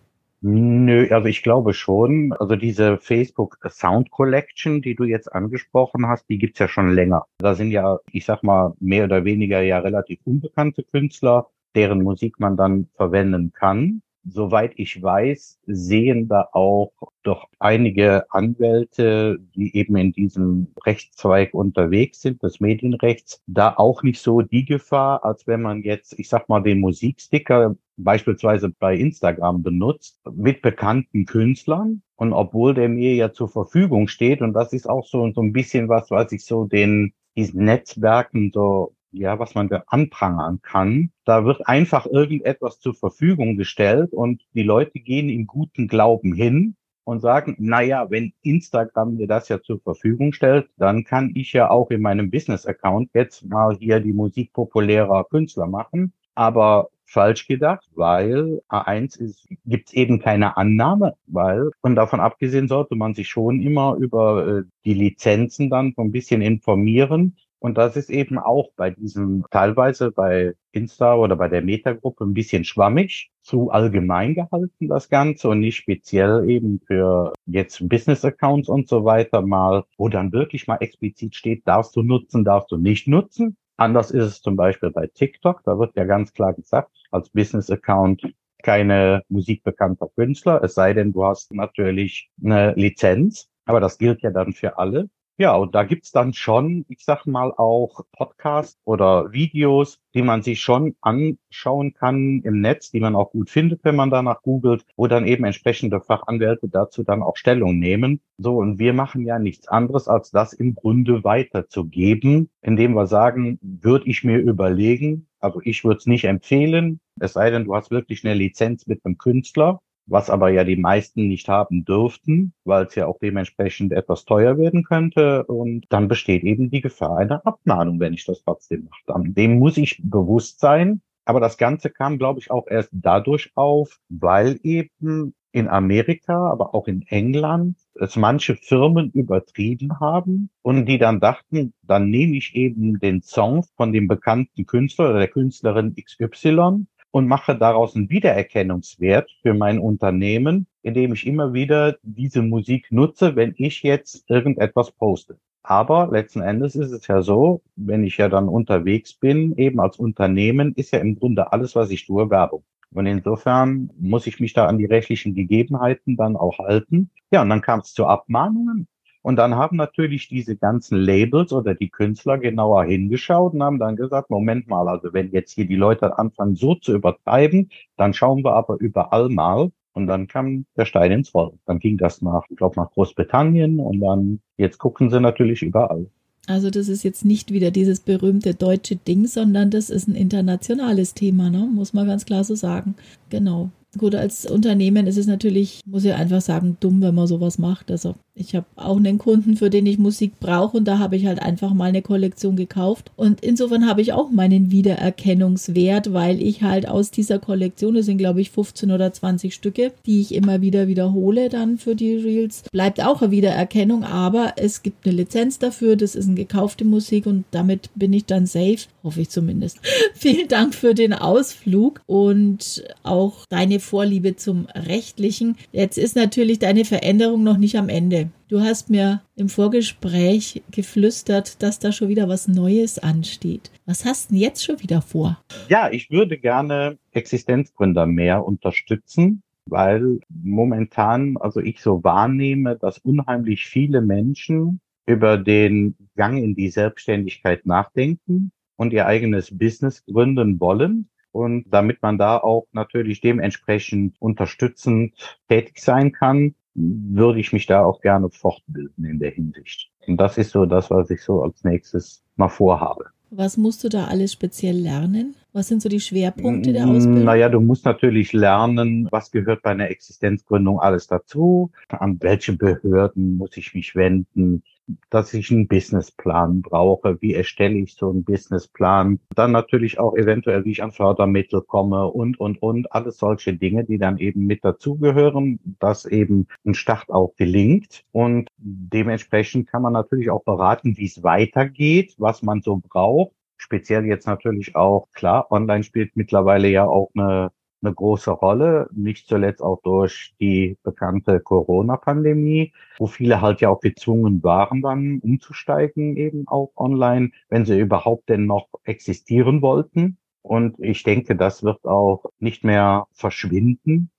Nö, 0.42 1.08
also 1.10 1.26
ich 1.28 1.42
glaube 1.42 1.72
schon. 1.72 2.34
Also 2.38 2.56
diese 2.56 2.98
Facebook 2.98 3.58
Sound 3.68 4.10
Collection, 4.10 4.82
die 4.82 4.94
du 4.94 5.04
jetzt 5.04 5.32
angesprochen 5.32 6.06
hast, 6.06 6.28
die 6.28 6.38
gibt's 6.38 6.58
ja 6.58 6.68
schon 6.68 6.94
länger. 6.94 7.24
Da 7.38 7.54
sind 7.54 7.70
ja, 7.70 7.98
ich 8.12 8.26
sag 8.26 8.42
mal, 8.42 8.74
mehr 8.80 9.04
oder 9.04 9.24
weniger 9.24 9.62
ja 9.62 9.78
relativ 9.78 10.20
unbekannte 10.24 10.82
Künstler 10.82 11.48
deren 11.76 12.02
Musik 12.02 12.40
man 12.40 12.56
dann 12.56 12.88
verwenden 12.96 13.52
kann. 13.52 14.02
Soweit 14.28 14.72
ich 14.76 15.00
weiß, 15.00 15.60
sehen 15.66 16.26
da 16.26 16.48
auch 16.52 16.92
doch 17.22 17.46
einige 17.60 18.26
Anwälte, 18.32 19.38
die 19.54 19.76
eben 19.76 19.96
in 19.96 20.12
diesem 20.12 20.72
Rechtszweig 20.84 21.54
unterwegs 21.54 22.22
sind, 22.22 22.42
des 22.42 22.58
Medienrechts, 22.58 23.40
da 23.46 23.74
auch 23.76 24.02
nicht 24.02 24.20
so 24.20 24.40
die 24.40 24.64
Gefahr, 24.64 25.24
als 25.24 25.46
wenn 25.46 25.62
man 25.62 25.82
jetzt, 25.82 26.18
ich 26.18 26.28
sag 26.28 26.48
mal, 26.48 26.60
den 26.60 26.80
Musiksticker 26.80 27.76
beispielsweise 27.96 28.70
bei 28.70 28.96
Instagram 28.96 29.62
benutzt 29.62 30.20
mit 30.34 30.60
bekannten 30.60 31.24
Künstlern. 31.24 32.02
Und 32.16 32.32
obwohl 32.32 32.74
der 32.74 32.88
mir 32.88 33.14
ja 33.14 33.32
zur 33.32 33.48
Verfügung 33.48 34.08
steht, 34.08 34.42
und 34.42 34.54
das 34.54 34.72
ist 34.72 34.88
auch 34.88 35.06
so, 35.06 35.30
so 35.32 35.40
ein 35.40 35.52
bisschen 35.52 35.88
was, 35.88 36.10
was 36.10 36.32
ich 36.32 36.44
so 36.44 36.64
den, 36.64 37.12
diesen 37.36 37.64
Netzwerken 37.64 38.50
so 38.52 38.95
ja, 39.18 39.38
was 39.38 39.54
man 39.54 39.68
da 39.68 39.84
anprangern 39.86 40.60
kann. 40.62 41.10
Da 41.24 41.44
wird 41.44 41.66
einfach 41.66 42.06
irgendetwas 42.06 42.80
zur 42.80 42.94
Verfügung 42.94 43.56
gestellt 43.56 44.12
und 44.12 44.42
die 44.54 44.62
Leute 44.62 45.00
gehen 45.00 45.28
im 45.28 45.46
guten 45.46 45.88
Glauben 45.88 46.34
hin 46.34 46.76
und 47.04 47.20
sagen, 47.20 47.56
na 47.58 47.82
ja, 47.82 48.10
wenn 48.10 48.32
Instagram 48.42 49.16
mir 49.16 49.28
das 49.28 49.48
ja 49.48 49.62
zur 49.62 49.80
Verfügung 49.80 50.32
stellt, 50.32 50.68
dann 50.76 51.04
kann 51.04 51.32
ich 51.34 51.52
ja 51.52 51.70
auch 51.70 51.90
in 51.90 52.02
meinem 52.02 52.30
Business-Account 52.30 53.10
jetzt 53.14 53.44
mal 53.44 53.76
hier 53.78 54.00
die 54.00 54.12
Musik 54.12 54.52
populärer 54.52 55.24
Künstler 55.24 55.68
machen. 55.68 56.12
Aber 56.34 56.90
falsch 57.06 57.46
gedacht, 57.46 57.88
weil 57.94 58.60
A1 58.68 59.20
ist, 59.20 59.48
gibt 59.64 59.88
es 59.88 59.94
eben 59.94 60.20
keine 60.20 60.56
Annahme, 60.56 61.14
weil, 61.26 61.70
und 61.80 61.94
davon 61.94 62.20
abgesehen 62.20 62.68
sollte 62.68 62.96
man 62.96 63.14
sich 63.14 63.28
schon 63.28 63.62
immer 63.62 63.94
über 63.94 64.46
äh, 64.46 64.62
die 64.84 64.94
Lizenzen 64.94 65.70
dann 65.70 65.92
so 65.96 66.02
ein 66.02 66.10
bisschen 66.10 66.42
informieren, 66.42 67.36
und 67.58 67.78
das 67.78 67.96
ist 67.96 68.10
eben 68.10 68.38
auch 68.38 68.70
bei 68.76 68.90
diesem, 68.90 69.44
teilweise 69.50 70.10
bei 70.10 70.54
Insta 70.72 71.14
oder 71.14 71.36
bei 71.36 71.48
der 71.48 71.62
Meta-Gruppe 71.62 72.24
ein 72.24 72.34
bisschen 72.34 72.64
schwammig, 72.64 73.30
zu 73.42 73.70
allgemein 73.70 74.34
gehalten, 74.34 74.88
das 74.88 75.08
Ganze 75.08 75.48
und 75.48 75.60
nicht 75.60 75.76
speziell 75.76 76.48
eben 76.48 76.80
für 76.86 77.32
jetzt 77.46 77.88
Business-Accounts 77.88 78.68
und 78.68 78.88
so 78.88 79.04
weiter 79.04 79.42
mal, 79.42 79.84
wo 79.96 80.08
dann 80.08 80.32
wirklich 80.32 80.66
mal 80.66 80.76
explizit 80.76 81.34
steht, 81.34 81.66
darfst 81.66 81.96
du 81.96 82.02
nutzen, 82.02 82.44
darfst 82.44 82.72
du 82.72 82.76
nicht 82.76 83.08
nutzen. 83.08 83.56
Anders 83.76 84.10
ist 84.10 84.24
es 84.24 84.42
zum 84.42 84.56
Beispiel 84.56 84.90
bei 84.90 85.06
TikTok, 85.06 85.62
da 85.64 85.78
wird 85.78 85.96
ja 85.96 86.04
ganz 86.04 86.32
klar 86.32 86.54
gesagt, 86.54 86.90
als 87.10 87.30
Business-Account 87.30 88.32
keine 88.62 89.22
Musik 89.28 89.62
bekannter 89.62 90.08
Künstler, 90.14 90.62
es 90.64 90.74
sei 90.74 90.92
denn, 90.92 91.12
du 91.12 91.24
hast 91.24 91.52
natürlich 91.52 92.30
eine 92.42 92.74
Lizenz. 92.74 93.48
Aber 93.66 93.80
das 93.80 93.98
gilt 93.98 94.22
ja 94.22 94.30
dann 94.30 94.52
für 94.52 94.78
alle. 94.78 95.08
Ja, 95.38 95.54
und 95.54 95.74
da 95.74 95.84
gibt's 95.84 96.12
dann 96.12 96.32
schon, 96.32 96.86
ich 96.88 97.04
sag 97.04 97.26
mal, 97.26 97.52
auch 97.52 98.00
Podcasts 98.12 98.80
oder 98.84 99.32
Videos, 99.32 100.00
die 100.14 100.22
man 100.22 100.40
sich 100.40 100.60
schon 100.62 100.96
anschauen 101.02 101.92
kann 101.92 102.40
im 102.42 102.62
Netz, 102.62 102.90
die 102.90 103.00
man 103.00 103.14
auch 103.14 103.32
gut 103.32 103.50
findet, 103.50 103.84
wenn 103.84 103.96
man 103.96 104.08
danach 104.08 104.40
googelt, 104.40 104.86
wo 104.96 105.08
dann 105.08 105.26
eben 105.26 105.44
entsprechende 105.44 106.00
Fachanwälte 106.00 106.70
dazu 106.70 107.02
dann 107.02 107.22
auch 107.22 107.36
Stellung 107.36 107.78
nehmen. 107.78 108.22
So, 108.38 108.56
und 108.56 108.78
wir 108.78 108.94
machen 108.94 109.26
ja 109.26 109.38
nichts 109.38 109.68
anderes, 109.68 110.08
als 110.08 110.30
das 110.30 110.54
im 110.54 110.74
Grunde 110.74 111.22
weiterzugeben, 111.22 112.48
indem 112.62 112.94
wir 112.94 113.06
sagen, 113.06 113.58
würde 113.60 114.08
ich 114.08 114.24
mir 114.24 114.38
überlegen, 114.38 115.28
also 115.38 115.60
ich 115.62 115.84
würde 115.84 115.98
es 115.98 116.06
nicht 116.06 116.24
empfehlen, 116.24 116.98
es 117.20 117.34
sei 117.34 117.50
denn, 117.50 117.64
du 117.64 117.74
hast 117.74 117.90
wirklich 117.90 118.24
eine 118.24 118.34
Lizenz 118.34 118.86
mit 118.86 119.04
einem 119.04 119.18
Künstler, 119.18 119.80
was 120.06 120.30
aber 120.30 120.50
ja 120.50 120.64
die 120.64 120.76
meisten 120.76 121.28
nicht 121.28 121.48
haben 121.48 121.84
dürften, 121.84 122.54
weil 122.64 122.86
es 122.86 122.94
ja 122.94 123.06
auch 123.06 123.18
dementsprechend 123.18 123.92
etwas 123.92 124.24
teuer 124.24 124.56
werden 124.58 124.84
könnte. 124.84 125.44
Und 125.44 125.86
dann 125.90 126.08
besteht 126.08 126.44
eben 126.44 126.70
die 126.70 126.80
Gefahr 126.80 127.18
einer 127.18 127.44
Abmahnung, 127.46 128.00
wenn 128.00 128.14
ich 128.14 128.24
das 128.24 128.42
trotzdem 128.42 128.88
mache. 128.88 129.22
Dem 129.30 129.58
muss 129.58 129.76
ich 129.76 130.00
bewusst 130.02 130.60
sein. 130.60 131.02
Aber 131.24 131.40
das 131.40 131.58
Ganze 131.58 131.90
kam, 131.90 132.18
glaube 132.18 132.38
ich, 132.38 132.52
auch 132.52 132.68
erst 132.68 132.90
dadurch 132.92 133.50
auf, 133.56 133.98
weil 134.08 134.60
eben 134.62 135.34
in 135.50 135.68
Amerika, 135.68 136.50
aber 136.50 136.74
auch 136.74 136.86
in 136.86 137.02
England 137.08 137.78
es 137.94 138.14
manche 138.14 138.56
Firmen 138.56 139.10
übertrieben 139.10 140.00
haben 140.00 140.50
und 140.60 140.84
die 140.84 140.98
dann 140.98 141.18
dachten, 141.18 141.72
dann 141.82 142.10
nehme 142.10 142.36
ich 142.36 142.54
eben 142.54 143.00
den 143.00 143.22
Song 143.22 143.64
von 143.74 143.92
dem 143.92 144.06
bekannten 144.06 144.66
Künstler 144.66 145.10
oder 145.10 145.18
der 145.20 145.28
Künstlerin 145.28 145.96
XY 145.96 146.86
und 147.16 147.28
mache 147.28 147.56
daraus 147.56 147.96
einen 147.96 148.10
Wiedererkennungswert 148.10 149.30
für 149.40 149.54
mein 149.54 149.78
Unternehmen, 149.78 150.66
indem 150.82 151.14
ich 151.14 151.26
immer 151.26 151.54
wieder 151.54 151.96
diese 152.02 152.42
Musik 152.42 152.92
nutze, 152.92 153.36
wenn 153.36 153.54
ich 153.56 153.82
jetzt 153.82 154.28
irgendetwas 154.28 154.90
poste. 154.92 155.38
Aber 155.62 156.10
letzten 156.12 156.42
Endes 156.42 156.76
ist 156.76 156.90
es 156.90 157.06
ja 157.06 157.22
so, 157.22 157.62
wenn 157.74 158.04
ich 158.04 158.18
ja 158.18 158.28
dann 158.28 158.50
unterwegs 158.50 159.14
bin, 159.14 159.56
eben 159.56 159.80
als 159.80 159.96
Unternehmen, 159.96 160.74
ist 160.74 160.92
ja 160.92 160.98
im 160.98 161.18
Grunde 161.18 161.54
alles, 161.54 161.74
was 161.74 161.90
ich 161.90 162.04
tue, 162.04 162.28
Werbung. 162.28 162.64
Und 162.92 163.06
insofern 163.06 163.88
muss 163.98 164.26
ich 164.26 164.38
mich 164.38 164.52
da 164.52 164.66
an 164.66 164.76
die 164.76 164.84
rechtlichen 164.84 165.34
Gegebenheiten 165.34 166.18
dann 166.18 166.36
auch 166.36 166.58
halten. 166.58 167.08
Ja, 167.30 167.40
und 167.40 167.48
dann 167.48 167.62
kam 167.62 167.80
es 167.80 167.94
zu 167.94 168.04
Abmahnungen. 168.04 168.88
Und 169.26 169.34
dann 169.34 169.56
haben 169.56 169.76
natürlich 169.76 170.28
diese 170.28 170.54
ganzen 170.54 170.98
Labels 170.98 171.52
oder 171.52 171.74
die 171.74 171.88
Künstler 171.88 172.38
genauer 172.38 172.84
hingeschaut 172.84 173.54
und 173.54 173.62
haben 173.64 173.80
dann 173.80 173.96
gesagt, 173.96 174.30
Moment 174.30 174.68
mal, 174.68 174.86
also 174.86 175.12
wenn 175.14 175.32
jetzt 175.32 175.50
hier 175.54 175.66
die 175.66 175.74
Leute 175.74 176.16
anfangen 176.16 176.54
so 176.54 176.76
zu 176.76 176.94
übertreiben, 176.94 177.68
dann 177.96 178.14
schauen 178.14 178.44
wir 178.44 178.52
aber 178.52 178.76
überall 178.78 179.28
mal. 179.28 179.72
Und 179.94 180.06
dann 180.06 180.28
kam 180.28 180.64
der 180.76 180.84
Stein 180.84 181.10
ins 181.10 181.34
Rollen. 181.34 181.58
Dann 181.66 181.80
ging 181.80 181.96
das 181.96 182.22
nach, 182.22 182.44
ich 182.48 182.56
glaube, 182.56 182.76
nach 182.76 182.92
Großbritannien 182.92 183.80
und 183.80 183.98
dann, 183.98 184.38
jetzt 184.58 184.78
gucken 184.78 185.10
sie 185.10 185.20
natürlich 185.20 185.60
überall. 185.60 186.06
Also 186.46 186.70
das 186.70 186.88
ist 186.88 187.02
jetzt 187.02 187.24
nicht 187.24 187.52
wieder 187.52 187.72
dieses 187.72 187.98
berühmte 187.98 188.54
deutsche 188.54 188.94
Ding, 188.94 189.26
sondern 189.26 189.72
das 189.72 189.90
ist 189.90 190.06
ein 190.06 190.14
internationales 190.14 191.14
Thema, 191.14 191.50
ne? 191.50 191.68
muss 191.74 191.92
man 191.92 192.06
ganz 192.06 192.26
klar 192.26 192.44
so 192.44 192.54
sagen. 192.54 192.94
Genau. 193.30 193.70
Gut, 193.98 194.14
als 194.14 194.48
Unternehmen 194.48 195.08
ist 195.08 195.16
es 195.16 195.26
natürlich, 195.26 195.80
muss 195.84 196.04
ich 196.04 196.12
einfach 196.12 196.42
sagen, 196.42 196.76
dumm, 196.78 197.02
wenn 197.02 197.14
man 197.16 197.26
sowas 197.26 197.58
macht. 197.58 197.90
Also 197.90 198.14
ich 198.36 198.54
habe 198.54 198.66
auch 198.76 198.98
einen 198.98 199.16
Kunden, 199.16 199.56
für 199.56 199.70
den 199.70 199.86
ich 199.86 199.98
Musik 199.98 200.38
brauche 200.38 200.76
und 200.76 200.84
da 200.84 200.98
habe 200.98 201.16
ich 201.16 201.26
halt 201.26 201.40
einfach 201.40 201.72
mal 201.72 201.86
eine 201.86 202.02
Kollektion 202.02 202.54
gekauft. 202.54 203.10
Und 203.16 203.40
insofern 203.40 203.88
habe 203.88 204.02
ich 204.02 204.12
auch 204.12 204.30
meinen 204.30 204.70
Wiedererkennungswert, 204.70 206.12
weil 206.12 206.42
ich 206.42 206.62
halt 206.62 206.86
aus 206.86 207.10
dieser 207.10 207.38
Kollektion, 207.38 207.94
das 207.94 208.06
sind 208.06 208.18
glaube 208.18 208.42
ich 208.42 208.50
15 208.50 208.90
oder 208.90 209.12
20 209.12 209.54
Stücke, 209.54 209.92
die 210.04 210.20
ich 210.20 210.34
immer 210.34 210.60
wieder 210.60 210.86
wiederhole 210.86 211.48
dann 211.48 211.78
für 211.78 211.96
die 211.96 212.14
Reels, 212.14 212.64
bleibt 212.70 213.02
auch 213.02 213.22
eine 213.22 213.30
Wiedererkennung, 213.30 214.04
aber 214.04 214.54
es 214.56 214.82
gibt 214.82 215.06
eine 215.06 215.16
Lizenz 215.16 215.58
dafür, 215.58 215.96
das 215.96 216.14
ist 216.14 216.26
eine 216.26 216.36
gekaufte 216.36 216.84
Musik 216.84 217.26
und 217.26 217.44
damit 217.52 217.88
bin 217.94 218.12
ich 218.12 218.26
dann 218.26 218.44
safe, 218.44 218.80
hoffe 219.02 219.22
ich 219.22 219.30
zumindest. 219.30 219.78
Vielen 220.14 220.48
Dank 220.48 220.74
für 220.74 220.94
den 220.94 221.14
Ausflug 221.14 222.02
und 222.06 222.84
auch 223.02 223.46
deine 223.48 223.80
Vorliebe 223.80 224.36
zum 224.36 224.66
Rechtlichen. 224.74 225.56
Jetzt 225.72 225.96
ist 225.96 226.16
natürlich 226.16 226.58
deine 226.58 226.84
Veränderung 226.84 227.42
noch 227.42 227.56
nicht 227.56 227.76
am 227.78 227.88
Ende. 227.88 228.25
Du 228.48 228.60
hast 228.60 228.90
mir 228.90 229.22
im 229.34 229.48
Vorgespräch 229.48 230.62
geflüstert, 230.70 231.62
dass 231.62 231.78
da 231.78 231.92
schon 231.92 232.08
wieder 232.08 232.28
was 232.28 232.48
Neues 232.48 232.98
ansteht. 232.98 233.70
Was 233.84 234.04
hast 234.04 234.30
du 234.30 234.34
denn 234.34 234.42
jetzt 234.42 234.64
schon 234.64 234.80
wieder 234.82 235.02
vor? 235.02 235.38
Ja, 235.68 235.90
ich 235.90 236.10
würde 236.10 236.38
gerne 236.38 236.98
Existenzgründer 237.12 238.06
mehr 238.06 238.44
unterstützen, 238.44 239.42
weil 239.66 240.20
momentan, 240.28 241.36
also 241.36 241.60
ich 241.60 241.80
so 241.80 242.04
wahrnehme, 242.04 242.76
dass 242.76 242.98
unheimlich 242.98 243.66
viele 243.66 244.00
Menschen 244.00 244.80
über 245.06 245.38
den 245.38 245.96
Gang 246.16 246.38
in 246.38 246.54
die 246.54 246.68
Selbstständigkeit 246.68 247.66
nachdenken 247.66 248.52
und 248.76 248.92
ihr 248.92 249.06
eigenes 249.06 249.56
Business 249.56 250.04
gründen 250.04 250.60
wollen 250.60 251.08
und 251.32 251.66
damit 251.70 252.00
man 252.02 252.16
da 252.16 252.38
auch 252.38 252.66
natürlich 252.72 253.20
dementsprechend 253.20 254.16
unterstützend 254.20 255.14
tätig 255.48 255.80
sein 255.80 256.12
kann, 256.12 256.54
würde 256.76 257.40
ich 257.40 257.52
mich 257.52 257.66
da 257.66 257.84
auch 257.84 258.00
gerne 258.00 258.28
fortbilden 258.30 259.04
in 259.04 259.18
der 259.18 259.30
Hinsicht. 259.30 259.90
Und 260.06 260.18
das 260.18 260.38
ist 260.38 260.50
so 260.50 260.66
das, 260.66 260.90
was 260.90 261.10
ich 261.10 261.22
so 261.22 261.42
als 261.42 261.64
nächstes 261.64 262.22
mal 262.36 262.48
vorhabe. 262.48 263.06
Was 263.30 263.56
musst 263.56 263.82
du 263.82 263.88
da 263.88 264.04
alles 264.04 264.32
speziell 264.32 264.76
lernen? 264.76 265.34
Was 265.52 265.68
sind 265.68 265.82
so 265.82 265.88
die 265.88 266.00
Schwerpunkte 266.00 266.72
der 266.72 266.86
Ausbildung? 266.86 267.24
Naja, 267.24 267.48
du 267.48 267.60
musst 267.60 267.84
natürlich 267.84 268.32
lernen, 268.32 269.08
was 269.10 269.32
gehört 269.32 269.62
bei 269.62 269.70
einer 269.70 269.90
Existenzgründung 269.90 270.78
alles 270.78 271.08
dazu, 271.08 271.70
an 271.88 272.18
welche 272.20 272.52
Behörden 272.52 273.36
muss 273.36 273.56
ich 273.56 273.74
mich 273.74 273.96
wenden, 273.96 274.62
dass 275.10 275.34
ich 275.34 275.50
einen 275.50 275.68
Businessplan 275.68 276.62
brauche, 276.62 277.20
wie 277.20 277.34
erstelle 277.34 277.78
ich 277.78 277.94
so 277.94 278.10
einen 278.10 278.24
Businessplan, 278.24 279.20
dann 279.34 279.52
natürlich 279.52 279.98
auch 279.98 280.16
eventuell, 280.16 280.64
wie 280.64 280.72
ich 280.72 280.82
an 280.82 280.92
Fördermittel 280.92 281.62
komme 281.62 282.06
und, 282.06 282.38
und, 282.38 282.62
und, 282.62 282.92
alles 282.92 283.18
solche 283.18 283.54
Dinge, 283.54 283.84
die 283.84 283.98
dann 283.98 284.18
eben 284.18 284.46
mit 284.46 284.64
dazugehören, 284.64 285.58
dass 285.78 286.04
eben 286.04 286.46
ein 286.64 286.74
Start 286.74 287.10
auch 287.10 287.34
gelingt. 287.36 288.04
Und 288.12 288.48
dementsprechend 288.58 289.68
kann 289.68 289.82
man 289.82 289.92
natürlich 289.92 290.30
auch 290.30 290.44
beraten, 290.44 290.96
wie 290.96 291.06
es 291.06 291.22
weitergeht, 291.22 292.14
was 292.18 292.42
man 292.42 292.62
so 292.62 292.76
braucht. 292.76 293.32
Speziell 293.56 294.04
jetzt 294.04 294.26
natürlich 294.26 294.76
auch, 294.76 295.08
klar, 295.12 295.50
online 295.50 295.82
spielt 295.82 296.14
mittlerweile 296.14 296.68
ja 296.68 296.84
auch 296.84 297.10
eine 297.14 297.50
eine 297.82 297.94
große 297.94 298.30
Rolle, 298.30 298.88
nicht 298.92 299.28
zuletzt 299.28 299.62
auch 299.62 299.80
durch 299.82 300.34
die 300.40 300.78
bekannte 300.82 301.40
Corona-Pandemie, 301.40 302.72
wo 302.98 303.06
viele 303.06 303.40
halt 303.40 303.60
ja 303.60 303.68
auch 303.70 303.80
gezwungen 303.80 304.42
waren, 304.42 304.82
dann 304.82 305.20
umzusteigen 305.20 306.16
eben 306.16 306.48
auch 306.48 306.72
online, 306.76 307.30
wenn 307.48 307.64
sie 307.64 307.78
überhaupt 307.78 308.28
denn 308.28 308.46
noch 308.46 308.68
existieren 308.84 309.62
wollten. 309.62 310.18
Und 310.42 310.78
ich 310.78 311.02
denke, 311.02 311.36
das 311.36 311.62
wird 311.62 311.84
auch 311.84 312.24
nicht 312.38 312.64
mehr 312.64 313.06
verschwinden, 313.12 314.10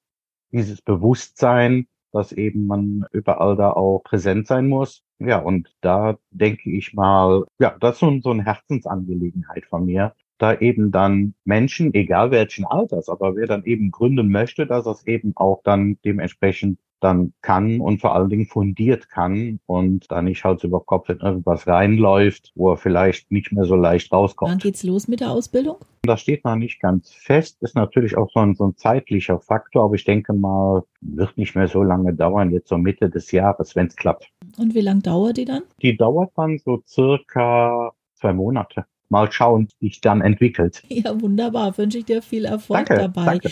dieses 0.52 0.82
Bewusstsein, 0.82 1.88
dass 2.12 2.32
eben 2.32 2.68
man 2.68 3.06
überall 3.12 3.56
da 3.56 3.72
auch 3.72 4.00
präsent 4.04 4.48
sein 4.48 4.68
muss. 4.68 5.04
Ja, 5.20 5.40
und 5.40 5.76
da 5.82 6.18
denke 6.32 6.70
ich 6.72 6.94
mal, 6.94 7.46
ja, 7.60 7.76
das 7.80 8.02
ist 8.02 8.24
so, 8.24 8.32
eine 8.32 8.46
Herzensangelegenheit 8.46 9.66
von 9.66 9.86
mir, 9.86 10.14
da 10.38 10.58
eben 10.58 10.92
dann 10.92 11.34
Menschen, 11.46 11.94
egal 11.94 12.32
welchen 12.32 12.66
Alters, 12.66 13.10
aber 13.10 13.36
wer 13.36 13.48
dann 13.48 13.64
eben 13.66 13.92
gründen 13.92 14.30
möchte, 14.30 14.66
dass 14.68 14.86
es 14.86 15.06
eben 15.08 15.34
auch 15.36 15.62
dann 15.64 15.98
dementsprechend 16.04 16.80
dann 17.00 17.34
kann 17.42 17.80
und 17.80 18.02
vor 18.02 18.16
allen 18.16 18.30
Dingen 18.30 18.48
fundiert 18.48 19.10
kann 19.10 19.60
und 19.66 20.10
da 20.10 20.22
nicht 20.22 20.44
halt 20.44 20.64
über 20.64 20.80
Kopf 20.80 21.10
in 21.10 21.20
irgendwas 21.20 21.68
reinläuft, 21.68 22.52
wo 22.56 22.72
er 22.72 22.78
vielleicht 22.78 23.32
nicht 23.32 23.52
mehr 23.52 23.66
so 23.66 23.76
leicht 23.76 24.12
rauskommt. 24.12 24.52
Wann 24.52 24.58
geht's 24.58 24.84
los 24.84 25.08
mit 25.08 25.20
der 25.20 25.32
Ausbildung? 25.32 25.78
Das 26.04 26.22
steht 26.22 26.44
noch 26.44 26.56
nicht 26.56 26.80
ganz 26.80 27.12
fest, 27.12 27.62
ist 27.62 27.76
natürlich 27.76 28.18
auch 28.18 28.32
so 28.32 28.40
ein, 28.40 28.56
so 28.56 28.66
ein 28.66 28.76
zeitlicher 28.78 29.40
Faktor, 29.40 29.86
aber 29.86 29.96
ich 29.96 30.06
denke 30.06 30.34
mal, 30.34 30.84
wird 31.02 31.38
nicht 31.38 31.56
mehr 31.56 31.68
so 31.68 31.84
lange 31.84 32.14
dauern, 32.14 32.52
jetzt 32.52 32.70
so 32.70 32.78
Mitte 32.78 33.10
des 33.10 33.32
Jahres, 33.32 33.76
wenn 33.76 33.88
es 33.88 33.96
klappt. 33.96 34.32
Und 34.58 34.74
wie 34.74 34.82
lange 34.82 35.02
dauert 35.02 35.38
die 35.38 35.46
dann? 35.46 35.64
Die 35.82 35.96
dauert 35.96 36.32
dann 36.36 36.58
so 36.58 36.82
circa 36.88 37.92
zwei 38.16 38.34
Monate 38.34 38.86
mal 39.10 39.32
schauen, 39.32 39.68
wie 39.80 39.88
sich 39.88 40.02
dann 40.02 40.22
entwickelt. 40.22 40.84
Ja, 40.90 41.20
wunderbar. 41.22 41.78
Wünsche 41.78 42.00
ich 42.00 42.06
dir 42.06 42.22
viel 42.22 42.46
Erfolg 42.46 42.88
danke, 42.88 43.04
dabei. 43.04 43.26
Danke. 43.26 43.52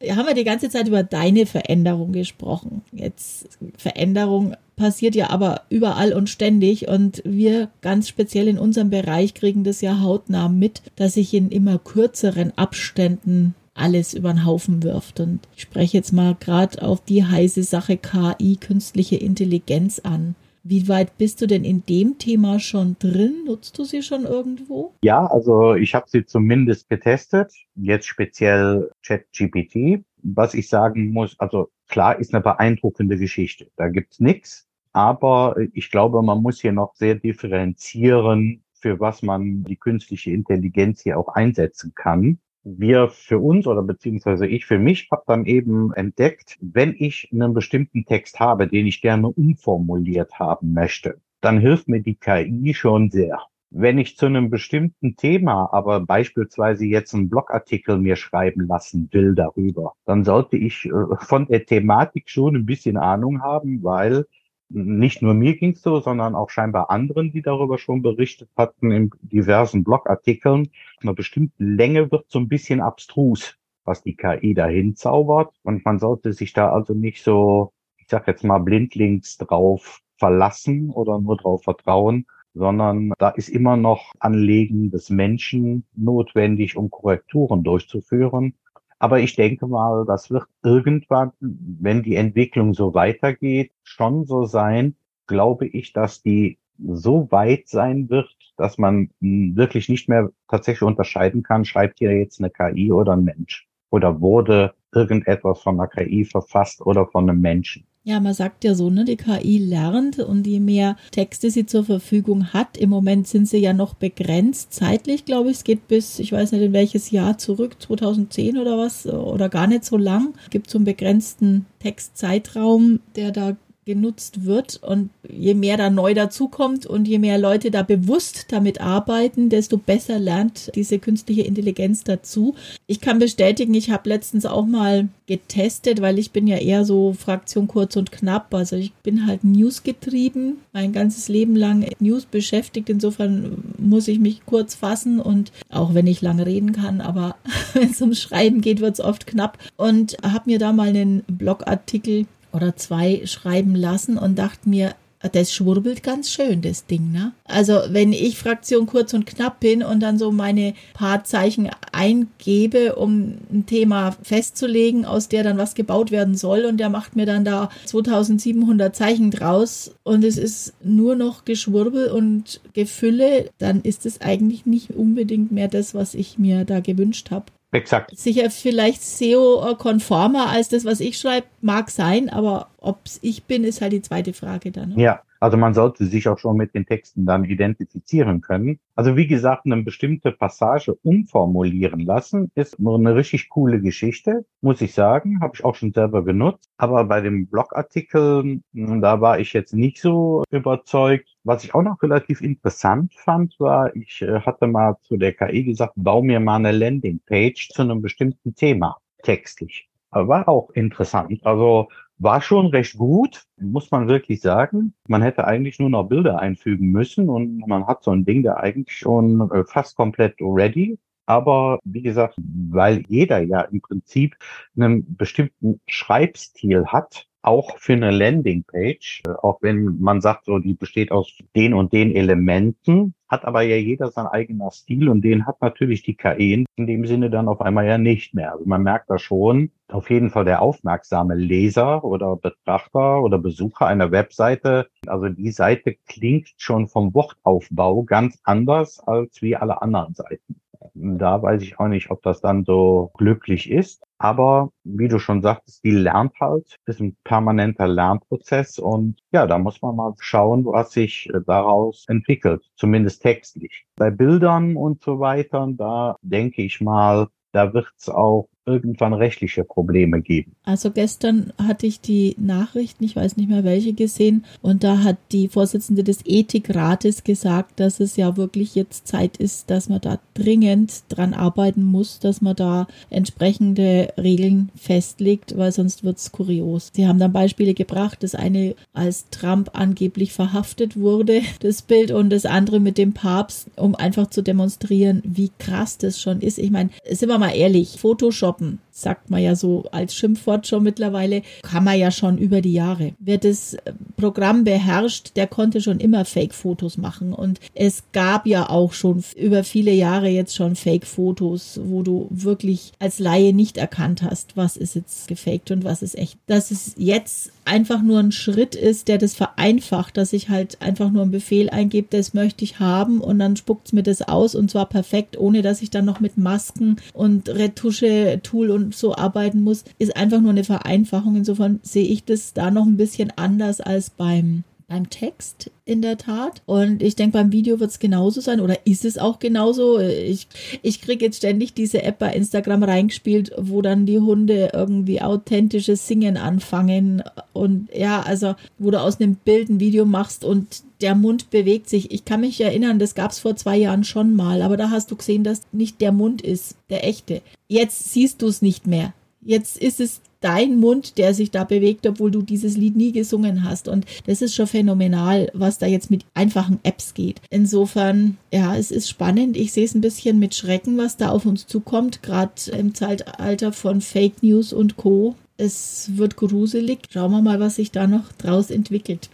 Wir 0.00 0.16
haben 0.16 0.28
ja 0.28 0.34
die 0.34 0.44
ganze 0.44 0.70
Zeit 0.70 0.88
über 0.88 1.02
deine 1.02 1.44
Veränderung 1.44 2.12
gesprochen. 2.12 2.82
Jetzt 2.92 3.58
Veränderung 3.76 4.54
passiert 4.76 5.16
ja 5.16 5.30
aber 5.30 5.62
überall 5.70 6.12
und 6.12 6.30
ständig 6.30 6.88
und 6.88 7.20
wir 7.24 7.68
ganz 7.80 8.08
speziell 8.08 8.48
in 8.48 8.58
unserem 8.58 8.90
Bereich 8.90 9.34
kriegen 9.34 9.64
das 9.64 9.80
ja 9.80 10.00
hautnah 10.00 10.48
mit, 10.48 10.82
dass 10.96 11.14
sich 11.14 11.34
in 11.34 11.50
immer 11.50 11.78
kürzeren 11.78 12.56
Abständen 12.56 13.54
alles 13.74 14.14
über 14.14 14.32
den 14.32 14.44
Haufen 14.44 14.82
wirft. 14.82 15.20
Und 15.20 15.40
ich 15.56 15.62
spreche 15.62 15.96
jetzt 15.96 16.12
mal 16.12 16.36
gerade 16.38 16.82
auf 16.82 17.04
die 17.04 17.24
heiße 17.24 17.62
Sache 17.62 17.96
KI, 17.96 18.56
künstliche 18.56 19.16
Intelligenz 19.16 19.98
an. 20.00 20.34
Wie 20.70 20.86
weit 20.86 21.16
bist 21.16 21.40
du 21.40 21.46
denn 21.46 21.64
in 21.64 21.86
dem 21.86 22.18
Thema 22.18 22.60
schon 22.60 22.96
drin? 22.98 23.44
Nutzt 23.46 23.78
du 23.78 23.84
sie 23.84 24.02
schon 24.02 24.26
irgendwo? 24.26 24.92
Ja, 25.02 25.24
also 25.24 25.74
ich 25.74 25.94
habe 25.94 26.10
sie 26.10 26.26
zumindest 26.26 26.90
getestet, 26.90 27.54
jetzt 27.74 28.06
speziell 28.06 28.90
ChatGPT. 29.02 30.04
Was 30.22 30.52
ich 30.52 30.68
sagen 30.68 31.10
muss, 31.10 31.40
also 31.40 31.70
klar 31.86 32.18
ist 32.18 32.34
eine 32.34 32.42
beeindruckende 32.42 33.16
Geschichte. 33.16 33.70
Da 33.76 33.88
gibt's 33.88 34.20
nichts, 34.20 34.68
aber 34.92 35.56
ich 35.72 35.90
glaube, 35.90 36.20
man 36.20 36.42
muss 36.42 36.60
hier 36.60 36.72
noch 36.72 36.94
sehr 36.96 37.14
differenzieren, 37.14 38.62
für 38.74 39.00
was 39.00 39.22
man 39.22 39.64
die 39.64 39.76
künstliche 39.76 40.32
Intelligenz 40.32 41.00
hier 41.00 41.18
auch 41.18 41.28
einsetzen 41.28 41.94
kann 41.94 42.40
wir 42.76 43.08
für 43.08 43.38
uns 43.38 43.66
oder 43.66 43.82
beziehungsweise 43.82 44.46
ich 44.46 44.66
für 44.66 44.78
mich 44.78 45.08
habe 45.10 45.22
dann 45.26 45.46
eben 45.46 45.92
entdeckt, 45.94 46.58
wenn 46.60 46.94
ich 46.98 47.30
einen 47.32 47.54
bestimmten 47.54 48.04
Text 48.04 48.40
habe, 48.40 48.68
den 48.68 48.86
ich 48.86 49.00
gerne 49.00 49.28
umformuliert 49.28 50.38
haben 50.38 50.72
möchte, 50.74 51.20
dann 51.40 51.60
hilft 51.60 51.88
mir 51.88 52.00
die 52.00 52.16
KI 52.16 52.74
schon 52.74 53.10
sehr. 53.10 53.40
Wenn 53.70 53.98
ich 53.98 54.16
zu 54.16 54.26
einem 54.26 54.48
bestimmten 54.48 55.16
Thema 55.16 55.68
aber 55.72 56.00
beispielsweise 56.00 56.86
jetzt 56.86 57.14
einen 57.14 57.28
Blogartikel 57.28 57.98
mir 57.98 58.16
schreiben 58.16 58.66
lassen 58.66 59.08
will 59.12 59.34
darüber, 59.34 59.92
dann 60.06 60.24
sollte 60.24 60.56
ich 60.56 60.86
äh, 60.86 60.90
von 61.20 61.46
der 61.46 61.66
Thematik 61.66 62.30
schon 62.30 62.56
ein 62.56 62.64
bisschen 62.64 62.96
Ahnung 62.96 63.42
haben, 63.42 63.82
weil 63.82 64.24
nicht 64.68 65.22
nur 65.22 65.34
mir 65.34 65.56
ging's 65.56 65.82
so, 65.82 66.00
sondern 66.00 66.34
auch 66.34 66.50
scheinbar 66.50 66.90
anderen, 66.90 67.32
die 67.32 67.42
darüber 67.42 67.78
schon 67.78 68.02
berichtet 68.02 68.50
hatten 68.56 68.90
in 68.90 69.10
diversen 69.22 69.84
Blogartikeln. 69.84 70.70
Einer 71.00 71.14
bestimmten 71.14 71.76
Länge 71.76 72.10
wird 72.10 72.26
so 72.28 72.38
ein 72.38 72.48
bisschen 72.48 72.80
abstrus, 72.80 73.56
was 73.84 74.02
die 74.02 74.16
KI 74.16 74.54
dahin 74.54 74.94
zaubert. 74.96 75.54
Und 75.62 75.84
man 75.84 75.98
sollte 75.98 76.32
sich 76.32 76.52
da 76.52 76.70
also 76.70 76.94
nicht 76.94 77.22
so, 77.22 77.72
ich 77.96 78.08
sag 78.08 78.26
jetzt 78.26 78.44
mal, 78.44 78.58
blindlings 78.58 79.38
drauf 79.38 80.00
verlassen 80.16 80.90
oder 80.90 81.20
nur 81.20 81.36
drauf 81.36 81.62
vertrauen, 81.62 82.26
sondern 82.54 83.12
da 83.18 83.30
ist 83.30 83.48
immer 83.48 83.76
noch 83.76 84.12
Anlegen 84.18 84.90
des 84.90 85.10
Menschen 85.10 85.86
notwendig, 85.94 86.76
um 86.76 86.90
Korrekturen 86.90 87.62
durchzuführen. 87.62 88.54
Aber 88.98 89.20
ich 89.20 89.36
denke 89.36 89.66
mal, 89.66 90.04
das 90.06 90.30
wird 90.30 90.46
irgendwann, 90.62 91.32
wenn 91.40 92.02
die 92.02 92.16
Entwicklung 92.16 92.74
so 92.74 92.94
weitergeht, 92.94 93.72
schon 93.82 94.24
so 94.24 94.44
sein, 94.44 94.96
glaube 95.26 95.66
ich, 95.66 95.92
dass 95.92 96.22
die 96.22 96.58
so 96.78 97.30
weit 97.30 97.68
sein 97.68 98.08
wird, 98.08 98.36
dass 98.56 98.78
man 98.78 99.10
wirklich 99.20 99.88
nicht 99.88 100.08
mehr 100.08 100.30
tatsächlich 100.48 100.82
unterscheiden 100.82 101.42
kann, 101.42 101.64
schreibt 101.64 101.98
hier 101.98 102.16
jetzt 102.16 102.40
eine 102.40 102.50
KI 102.50 102.92
oder 102.92 103.12
ein 103.12 103.24
Mensch 103.24 103.68
oder 103.90 104.20
wurde 104.20 104.74
irgendetwas 104.92 105.60
von 105.60 105.78
einer 105.78 105.88
KI 105.88 106.24
verfasst 106.24 106.80
oder 106.80 107.06
von 107.06 107.28
einem 107.28 107.40
Menschen. 107.40 107.87
Ja, 108.08 108.20
man 108.20 108.32
sagt 108.32 108.64
ja 108.64 108.74
so, 108.74 108.88
ne, 108.88 109.04
die 109.04 109.18
KI 109.18 109.58
lernt 109.58 110.18
und 110.18 110.46
je 110.46 110.60
mehr 110.60 110.96
Texte 111.10 111.50
sie 111.50 111.66
zur 111.66 111.84
Verfügung 111.84 112.54
hat, 112.54 112.78
im 112.78 112.88
Moment 112.88 113.28
sind 113.28 113.46
sie 113.46 113.58
ja 113.58 113.74
noch 113.74 113.92
begrenzt 113.92 114.72
zeitlich, 114.72 115.26
glaube 115.26 115.50
ich. 115.50 115.58
Es 115.58 115.64
geht 115.64 115.88
bis, 115.88 116.18
ich 116.18 116.32
weiß 116.32 116.52
nicht 116.52 116.62
in 116.62 116.72
welches 116.72 117.10
Jahr 117.10 117.36
zurück, 117.36 117.76
2010 117.78 118.56
oder 118.56 118.78
was, 118.78 119.06
oder 119.06 119.50
gar 119.50 119.66
nicht 119.66 119.84
so 119.84 119.98
lang. 119.98 120.32
Es 120.44 120.48
gibt 120.48 120.70
so 120.70 120.78
einen 120.78 120.86
begrenzten 120.86 121.66
Textzeitraum, 121.80 123.00
der 123.14 123.30
da 123.30 123.58
genutzt 123.88 124.44
wird. 124.44 124.80
Und 124.82 125.08
je 125.28 125.54
mehr 125.54 125.78
da 125.78 125.88
neu 125.88 126.12
dazukommt 126.12 126.84
und 126.84 127.08
je 127.08 127.18
mehr 127.18 127.38
Leute 127.38 127.70
da 127.70 127.82
bewusst 127.82 128.46
damit 128.50 128.82
arbeiten, 128.82 129.48
desto 129.48 129.78
besser 129.78 130.18
lernt 130.18 130.70
diese 130.74 130.98
künstliche 130.98 131.42
Intelligenz 131.42 132.04
dazu. 132.04 132.54
Ich 132.86 133.00
kann 133.00 133.18
bestätigen, 133.18 133.72
ich 133.72 133.90
habe 133.90 134.10
letztens 134.10 134.44
auch 134.44 134.66
mal 134.66 135.08
getestet, 135.26 136.02
weil 136.02 136.18
ich 136.18 136.32
bin 136.32 136.46
ja 136.46 136.58
eher 136.58 136.84
so 136.84 137.14
Fraktion 137.14 137.66
kurz 137.66 137.96
und 137.96 138.12
knapp. 138.12 138.52
Also 138.52 138.76
ich 138.76 138.92
bin 138.92 139.26
halt 139.26 139.42
News 139.42 139.82
getrieben, 139.82 140.58
mein 140.74 140.92
ganzes 140.92 141.28
Leben 141.28 141.56
lang 141.56 141.86
News 141.98 142.26
beschäftigt. 142.26 142.90
Insofern 142.90 143.74
muss 143.78 144.06
ich 144.06 144.18
mich 144.18 144.44
kurz 144.44 144.74
fassen 144.74 145.18
und 145.18 145.50
auch 145.70 145.94
wenn 145.94 146.06
ich 146.06 146.20
lange 146.20 146.44
reden 146.44 146.72
kann, 146.72 147.00
aber 147.00 147.36
wenn 147.72 147.90
es 147.90 148.02
ums 148.02 148.20
Schreiben 148.20 148.60
geht, 148.60 148.80
wird 148.80 148.94
es 148.94 149.00
oft 149.00 149.26
knapp. 149.26 149.56
Und 149.76 150.18
habe 150.22 150.50
mir 150.50 150.58
da 150.58 150.74
mal 150.74 150.88
einen 150.88 151.22
Blogartikel 151.26 152.26
oder 152.52 152.76
zwei 152.76 153.22
schreiben 153.26 153.74
lassen 153.74 154.18
und 154.18 154.38
dachte 154.38 154.68
mir, 154.68 154.94
das 155.32 155.52
schwurbelt 155.52 156.02
ganz 156.02 156.30
schön, 156.30 156.62
das 156.62 156.86
Ding, 156.86 157.10
ne? 157.10 157.32
Also, 157.44 157.80
wenn 157.88 158.12
ich 158.12 158.38
Fraktion 158.38 158.86
kurz 158.86 159.14
und 159.14 159.26
knapp 159.26 159.58
bin 159.58 159.82
und 159.82 160.00
dann 160.00 160.18
so 160.18 160.30
meine 160.30 160.74
paar 160.94 161.24
Zeichen 161.24 161.70
eingebe, 161.92 162.94
um 162.94 163.34
ein 163.52 163.66
Thema 163.66 164.16
festzulegen, 164.22 165.04
aus 165.04 165.28
der 165.28 165.42
dann 165.42 165.58
was 165.58 165.74
gebaut 165.74 166.12
werden 166.12 166.36
soll 166.36 166.64
und 166.64 166.78
der 166.78 166.88
macht 166.88 167.16
mir 167.16 167.26
dann 167.26 167.44
da 167.44 167.68
2700 167.86 168.94
Zeichen 168.94 169.30
draus 169.30 169.92
und 170.04 170.24
es 170.24 170.36
ist 170.36 170.74
nur 170.84 171.16
noch 171.16 171.44
Geschwurbel 171.44 172.08
und 172.12 172.60
Gefülle, 172.72 173.50
dann 173.58 173.82
ist 173.82 174.06
es 174.06 174.20
eigentlich 174.20 174.66
nicht 174.66 174.90
unbedingt 174.90 175.50
mehr 175.50 175.68
das, 175.68 175.94
was 175.94 176.14
ich 176.14 176.38
mir 176.38 176.64
da 176.64 176.78
gewünscht 176.78 177.32
habe. 177.32 177.46
Exakt. 177.70 178.16
Sicher 178.16 178.50
vielleicht 178.50 179.02
SEO-konformer 179.02 180.48
als 180.48 180.68
das, 180.68 180.84
was 180.84 181.00
ich 181.00 181.18
schreibe, 181.18 181.46
mag 181.60 181.90
sein, 181.90 182.30
aber 182.30 182.68
ob 182.78 183.00
es 183.04 183.18
ich 183.22 183.44
bin, 183.44 183.64
ist 183.64 183.82
halt 183.82 183.92
die 183.92 184.02
zweite 184.02 184.32
Frage 184.32 184.70
dann. 184.70 184.98
Ja, 184.98 185.20
Also 185.40 185.56
man 185.56 185.74
sollte 185.74 186.04
sich 186.04 186.28
auch 186.28 186.38
schon 186.38 186.56
mit 186.56 186.74
den 186.74 186.86
Texten 186.86 187.24
dann 187.24 187.44
identifizieren 187.44 188.40
können. 188.40 188.80
Also 188.96 189.16
wie 189.16 189.26
gesagt, 189.26 189.66
eine 189.66 189.82
bestimmte 189.82 190.32
Passage 190.32 190.94
umformulieren 191.02 192.00
lassen 192.00 192.50
ist 192.54 192.80
nur 192.80 192.98
eine 192.98 193.14
richtig 193.14 193.48
coole 193.48 193.80
Geschichte, 193.80 194.44
muss 194.60 194.80
ich 194.80 194.94
sagen. 194.94 195.40
Habe 195.40 195.52
ich 195.54 195.64
auch 195.64 195.76
schon 195.76 195.92
selber 195.92 196.24
genutzt. 196.24 196.68
Aber 196.76 197.04
bei 197.04 197.20
dem 197.20 197.46
Blogartikel, 197.46 198.60
hm, 198.74 199.00
da 199.00 199.20
war 199.20 199.38
ich 199.38 199.52
jetzt 199.52 199.74
nicht 199.74 200.00
so 200.00 200.42
überzeugt. 200.50 201.28
Was 201.48 201.64
ich 201.64 201.74
auch 201.74 201.80
noch 201.80 202.02
relativ 202.02 202.42
interessant 202.42 203.14
fand, 203.14 203.58
war, 203.58 203.96
ich 203.96 204.20
äh, 204.20 204.40
hatte 204.40 204.66
mal 204.66 204.98
zu 205.00 205.16
der 205.16 205.32
KI 205.32 205.64
gesagt, 205.64 205.94
bau 205.96 206.20
mir 206.20 206.40
mal 206.40 206.56
eine 206.56 206.72
Landingpage 206.72 207.70
zu 207.70 207.80
einem 207.80 208.02
bestimmten 208.02 208.54
Thema 208.54 208.98
textlich. 209.22 209.88
war 210.10 210.46
auch 210.46 210.68
interessant. 210.72 211.40
Also 211.46 211.88
war 212.18 212.42
schon 212.42 212.66
recht 212.66 212.98
gut, 212.98 213.44
muss 213.58 213.90
man 213.90 214.08
wirklich 214.08 214.42
sagen. 214.42 214.92
Man 215.08 215.22
hätte 215.22 215.46
eigentlich 215.46 215.78
nur 215.78 215.88
noch 215.88 216.04
Bilder 216.10 216.38
einfügen 216.38 216.90
müssen 216.90 217.30
und 217.30 217.66
man 217.66 217.86
hat 217.86 218.02
so 218.02 218.10
ein 218.10 218.26
Ding 218.26 218.42
da 218.42 218.58
eigentlich 218.58 218.98
schon 218.98 219.50
äh, 219.50 219.64
fast 219.64 219.96
komplett 219.96 220.34
ready. 220.42 220.98
Aber 221.24 221.78
wie 221.82 222.02
gesagt, 222.02 222.34
weil 222.36 223.04
jeder 223.08 223.38
ja 223.38 223.62
im 223.62 223.80
Prinzip 223.80 224.36
einen 224.76 225.16
bestimmten 225.16 225.80
Schreibstil 225.86 226.88
hat, 226.88 227.26
auch 227.42 227.78
für 227.78 227.92
eine 227.94 228.10
Landingpage, 228.10 229.22
äh, 229.26 229.30
auch 229.30 229.62
wenn 229.62 229.98
man 230.00 230.20
sagt, 230.20 230.46
so 230.46 230.58
die 230.58 230.74
besteht 230.74 231.12
aus 231.12 231.32
den 231.54 231.74
und 231.74 231.92
den 231.92 232.14
Elementen, 232.14 233.14
hat 233.28 233.44
aber 233.44 233.62
ja 233.62 233.76
jeder 233.76 234.10
sein 234.10 234.26
eigener 234.26 234.70
Stil 234.70 235.08
und 235.08 235.22
den 235.22 235.46
hat 235.46 235.60
natürlich 235.60 236.02
die 236.02 236.16
KI 236.16 236.64
in 236.76 236.86
dem 236.86 237.06
Sinne 237.06 237.30
dann 237.30 237.48
auf 237.48 237.60
einmal 237.60 237.86
ja 237.86 237.98
nicht 237.98 238.34
mehr. 238.34 238.52
Also 238.52 238.64
man 238.64 238.82
merkt 238.82 239.10
da 239.10 239.18
schon, 239.18 239.70
auf 239.88 240.10
jeden 240.10 240.30
Fall 240.30 240.44
der 240.44 240.62
aufmerksame 240.62 241.34
Leser 241.34 242.04
oder 242.04 242.36
Betrachter 242.36 243.22
oder 243.22 243.38
Besucher 243.38 243.86
einer 243.86 244.10
Webseite, 244.10 244.88
also 245.06 245.28
die 245.28 245.50
Seite 245.50 245.96
klingt 246.06 246.54
schon 246.56 246.88
vom 246.88 247.14
Wortaufbau 247.14 248.02
ganz 248.02 248.38
anders 248.44 249.00
als 249.00 249.42
wie 249.42 249.56
alle 249.56 249.82
anderen 249.82 250.14
Seiten. 250.14 250.60
Da 250.94 251.42
weiß 251.42 251.62
ich 251.62 251.78
auch 251.78 251.88
nicht, 251.88 252.10
ob 252.10 252.22
das 252.22 252.40
dann 252.40 252.64
so 252.64 253.10
glücklich 253.16 253.70
ist. 253.70 254.02
Aber 254.18 254.70
wie 254.84 255.08
du 255.08 255.18
schon 255.18 255.42
sagtest, 255.42 255.84
die 255.84 255.92
lernt 255.92 256.34
halt, 256.40 256.76
ist 256.86 257.00
ein 257.00 257.16
permanenter 257.24 257.86
Lernprozess 257.86 258.78
und 258.78 259.16
ja, 259.30 259.46
da 259.46 259.58
muss 259.58 259.80
man 259.80 259.94
mal 259.96 260.14
schauen, 260.18 260.64
was 260.64 260.92
sich 260.92 261.30
daraus 261.46 262.04
entwickelt, 262.08 262.68
zumindest 262.74 263.22
textlich. 263.22 263.86
Bei 263.96 264.10
Bildern 264.10 264.76
und 264.76 265.02
so 265.02 265.20
weiter, 265.20 265.68
da 265.70 266.16
denke 266.22 266.62
ich 266.62 266.80
mal, 266.80 267.28
da 267.52 267.72
wird 267.72 267.88
es 267.96 268.08
auch 268.08 268.48
irgendwann 268.68 269.14
rechtliche 269.14 269.64
Probleme 269.64 270.20
geben. 270.20 270.52
Also 270.64 270.90
gestern 270.90 271.52
hatte 271.58 271.86
ich 271.86 272.00
die 272.00 272.36
Nachrichten, 272.38 273.04
ich 273.04 273.16
weiß 273.16 273.36
nicht 273.36 273.48
mehr 273.48 273.64
welche 273.64 273.94
gesehen, 273.94 274.44
und 274.62 274.84
da 274.84 275.02
hat 275.02 275.16
die 275.32 275.48
Vorsitzende 275.48 276.04
des 276.04 276.20
Ethikrates 276.24 277.24
gesagt, 277.24 277.80
dass 277.80 278.00
es 278.00 278.16
ja 278.16 278.36
wirklich 278.36 278.74
jetzt 278.74 279.08
Zeit 279.08 279.36
ist, 279.38 279.70
dass 279.70 279.88
man 279.88 280.00
da 280.00 280.18
dringend 280.34 281.02
dran 281.08 281.34
arbeiten 281.34 281.82
muss, 281.82 282.20
dass 282.20 282.40
man 282.40 282.54
da 282.54 282.86
entsprechende 283.10 284.12
Regeln 284.16 284.70
festlegt, 284.76 285.56
weil 285.56 285.72
sonst 285.72 286.04
wird 286.04 286.18
es 286.18 286.32
kurios. 286.32 286.90
Sie 286.94 287.06
haben 287.06 287.18
dann 287.18 287.32
Beispiele 287.32 287.74
gebracht, 287.74 288.22
das 288.22 288.34
eine 288.34 288.74
als 288.92 289.28
Trump 289.30 289.70
angeblich 289.72 290.32
verhaftet 290.32 290.96
wurde, 290.96 291.40
das 291.60 291.82
Bild, 291.82 292.10
und 292.10 292.30
das 292.30 292.46
andere 292.46 292.80
mit 292.80 292.98
dem 292.98 293.12
Papst, 293.12 293.68
um 293.76 293.94
einfach 293.94 294.28
zu 294.28 294.42
demonstrieren, 294.42 295.22
wie 295.24 295.50
krass 295.58 295.98
das 295.98 296.20
schon 296.20 296.40
ist. 296.40 296.58
Ich 296.58 296.70
meine, 296.70 296.90
sind 297.10 297.28
wir 297.28 297.38
mal 297.38 297.54
ehrlich, 297.54 297.96
Photoshop 297.98 298.57
Orten. 298.58 298.80
Sagt 299.02 299.30
man 299.30 299.42
ja 299.42 299.54
so 299.54 299.84
als 299.92 300.14
Schimpfwort 300.14 300.66
schon 300.66 300.82
mittlerweile, 300.82 301.42
kann 301.62 301.84
man 301.84 301.98
ja 301.98 302.10
schon 302.10 302.38
über 302.38 302.60
die 302.60 302.72
Jahre. 302.72 303.12
Wer 303.18 303.38
das 303.38 303.74
äh, 303.74 303.92
Programm 304.16 304.64
beherrscht, 304.64 305.36
der 305.36 305.46
konnte 305.46 305.80
schon 305.80 306.00
immer 306.00 306.24
Fake-Fotos 306.24 306.98
machen. 306.98 307.32
Und 307.32 307.60
es 307.74 308.02
gab 308.12 308.46
ja 308.46 308.68
auch 308.68 308.92
schon 308.92 309.22
über 309.36 309.64
viele 309.64 309.92
Jahre 309.92 310.28
jetzt 310.28 310.54
schon 310.54 310.76
Fake-Fotos, 310.76 311.80
wo 311.84 312.02
du 312.02 312.26
wirklich 312.30 312.92
als 312.98 313.18
Laie 313.18 313.52
nicht 313.52 313.76
erkannt 313.76 314.22
hast, 314.22 314.56
was 314.56 314.76
ist 314.76 314.94
jetzt 314.94 315.28
gefaked 315.28 315.70
und 315.70 315.84
was 315.84 316.02
ist 316.02 316.16
echt. 316.16 316.38
Dass 316.46 316.70
es 316.70 316.94
jetzt 316.96 317.52
einfach 317.64 318.02
nur 318.02 318.18
ein 318.18 318.32
Schritt 318.32 318.74
ist, 318.74 319.08
der 319.08 319.18
das 319.18 319.34
vereinfacht, 319.34 320.16
dass 320.16 320.32
ich 320.32 320.48
halt 320.48 320.80
einfach 320.80 321.10
nur 321.10 321.22
einen 321.22 321.30
Befehl 321.30 321.70
eingebe, 321.70 322.08
das 322.10 322.34
möchte 322.34 322.64
ich 322.64 322.80
haben 322.80 323.20
und 323.20 323.38
dann 323.38 323.56
spuckt 323.56 323.86
es 323.86 323.92
mir 323.92 324.02
das 324.02 324.22
aus 324.22 324.54
und 324.54 324.70
zwar 324.70 324.88
perfekt, 324.88 325.38
ohne 325.38 325.62
dass 325.62 325.82
ich 325.82 325.90
dann 325.90 326.04
noch 326.04 326.20
mit 326.20 326.38
Masken 326.38 326.96
und 327.12 327.48
Retusche-Tool 327.48 328.70
und 328.70 328.87
so 328.92 329.14
arbeiten 329.14 329.62
muss, 329.62 329.84
ist 329.98 330.16
einfach 330.16 330.40
nur 330.40 330.50
eine 330.50 330.64
Vereinfachung. 330.64 331.36
Insofern 331.36 331.80
sehe 331.82 332.06
ich 332.06 332.24
das 332.24 332.52
da 332.52 332.70
noch 332.70 332.86
ein 332.86 332.96
bisschen 332.96 333.32
anders 333.36 333.80
als 333.80 334.10
beim 334.10 334.64
beim 334.88 335.10
Text 335.10 335.70
in 335.84 336.00
der 336.00 336.16
Tat. 336.16 336.62
Und 336.64 337.02
ich 337.02 337.14
denke, 337.14 337.34
beim 337.34 337.52
Video 337.52 337.78
wird 337.78 337.90
es 337.90 337.98
genauso 337.98 338.40
sein 338.40 338.60
oder 338.60 338.86
ist 338.86 339.04
es 339.04 339.18
auch 339.18 339.38
genauso. 339.38 340.00
Ich, 340.00 340.48
ich 340.82 341.02
kriege 341.02 341.26
jetzt 341.26 341.36
ständig 341.36 341.74
diese 341.74 342.02
App 342.02 342.18
bei 342.18 342.32
Instagram 342.32 342.82
reingespielt, 342.82 343.52
wo 343.58 343.82
dann 343.82 344.06
die 344.06 344.18
Hunde 344.18 344.70
irgendwie 344.72 345.20
authentisches 345.20 346.08
Singen 346.08 346.38
anfangen. 346.38 347.22
Und 347.52 347.90
ja, 347.94 348.22
also 348.22 348.54
wo 348.78 348.90
du 348.90 349.00
aus 349.00 349.20
einem 349.20 349.36
Bild 349.36 349.68
ein 349.68 349.78
Video 349.78 350.06
machst 350.06 350.42
und 350.42 350.82
der 351.02 351.14
Mund 351.14 351.50
bewegt 351.50 351.88
sich. 351.88 352.10
Ich 352.10 352.24
kann 352.24 352.40
mich 352.40 352.60
erinnern, 352.60 352.98
das 352.98 353.14
gab 353.14 353.30
es 353.30 353.38
vor 353.38 353.56
zwei 353.56 353.76
Jahren 353.76 354.04
schon 354.04 354.34
mal, 354.34 354.62
aber 354.62 354.76
da 354.76 354.90
hast 354.90 355.10
du 355.10 355.16
gesehen, 355.16 355.44
dass 355.44 355.62
nicht 355.70 356.00
der 356.00 356.12
Mund 356.12 356.40
ist, 356.40 356.76
der 356.88 357.06
echte. 357.06 357.42
Jetzt 357.68 358.12
siehst 358.12 358.40
du 358.40 358.48
es 358.48 358.62
nicht 358.62 358.86
mehr. 358.86 359.12
Jetzt 359.42 359.78
ist 359.78 360.00
es 360.00 360.22
dein 360.40 360.76
Mund, 360.76 361.18
der 361.18 361.34
sich 361.34 361.50
da 361.50 361.64
bewegt, 361.64 362.06
obwohl 362.06 362.30
du 362.30 362.42
dieses 362.42 362.76
Lied 362.76 362.96
nie 362.96 363.12
gesungen 363.12 363.64
hast. 363.64 363.88
Und 363.88 364.06
das 364.26 364.42
ist 364.42 364.54
schon 364.54 364.66
phänomenal, 364.66 365.50
was 365.54 365.78
da 365.78 365.86
jetzt 365.86 366.10
mit 366.10 366.24
einfachen 366.34 366.80
Apps 366.82 367.14
geht. 367.14 367.40
Insofern, 367.50 368.36
ja, 368.52 368.76
es 368.76 368.90
ist 368.90 369.08
spannend. 369.08 369.56
Ich 369.56 369.72
sehe 369.72 369.84
es 369.84 369.94
ein 369.94 370.00
bisschen 370.00 370.38
mit 370.38 370.54
Schrecken, 370.54 370.96
was 370.98 371.16
da 371.16 371.30
auf 371.30 371.46
uns 371.46 371.66
zukommt, 371.66 372.22
gerade 372.22 372.52
im 372.76 372.94
Zeitalter 372.94 373.72
von 373.72 374.00
Fake 374.00 374.42
News 374.42 374.72
und 374.72 374.96
Co. 374.96 375.34
Es 375.56 376.10
wird 376.14 376.36
gruselig. 376.36 377.00
Schauen 377.10 377.32
wir 377.32 377.42
mal, 377.42 377.58
was 377.58 377.76
sich 377.76 377.90
da 377.90 378.06
noch 378.06 378.32
draus 378.32 378.70
entwickelt. 378.70 379.28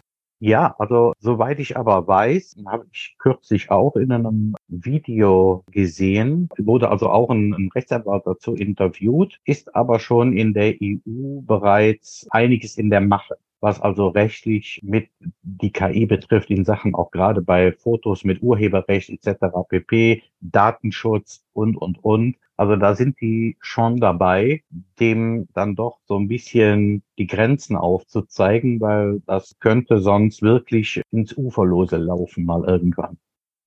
Ja, 0.47 0.75
also 0.79 1.15
soweit 1.21 1.59
ich 1.59 1.79
aber 1.79 2.07
weiß, 2.07 2.57
habe 2.67 2.85
ich 2.93 3.17
kürzlich 3.19 3.71
auch 3.71 3.97
in 3.97 4.13
einem 4.13 4.55
Video 4.69 5.65
gesehen, 5.71 6.51
wurde 6.59 6.91
also 6.91 7.09
auch 7.09 7.31
ein, 7.31 7.55
ein, 7.55 7.71
Rechtsanwalt 7.75 8.27
dazu 8.27 8.55
interviewt, 8.55 9.41
ist 9.47 9.75
aber 9.75 9.99
schon 10.01 10.37
in 10.37 10.53
der 10.53 10.75
EU 10.83 11.41
bereits 11.41 12.27
einiges 12.29 12.77
in 12.77 12.91
der 12.91 13.01
Mache 13.01 13.39
was 13.61 13.81
also 13.81 14.09
rechtlich 14.09 14.83
mit 14.85 15.09
die 15.41 15.73
KI 15.73 16.05
betrifft, 16.05 16.51
in 16.51 16.67
Sachen 16.67 16.95
auch 16.95 17.11
gerade 17.11 17.41
bei 17.41 17.73
Fotos 17.73 18.23
mit 18.23 18.43
Urheberrecht 18.43 19.09
etc. 19.09 19.47
pp, 19.67 20.23
Datenschutz 20.43 21.43
und, 21.55 21.75
und, 21.79 22.05
und. 22.05 22.37
Also 22.57 22.77
da 22.77 22.95
sind 22.97 23.21
die 23.21 23.57
schon 23.61 23.99
dabei, 23.99 24.63
dem 25.01 25.49
dann 25.55 25.77
doch 25.77 26.01
so 26.07 26.17
ein 26.19 26.29
bisschen 26.29 27.03
die 27.19 27.27
Grenzen 27.27 27.77
aufzuzeigen, 27.77 28.81
weil 28.81 29.21
das 29.27 29.59
könnte 29.61 30.01
sonst 30.01 30.43
wirklich 30.43 31.03
ins 31.13 31.37
Uferlose 31.37 31.97
laufen 31.97 32.45
mal 32.45 32.65
irgendwann. 32.65 33.19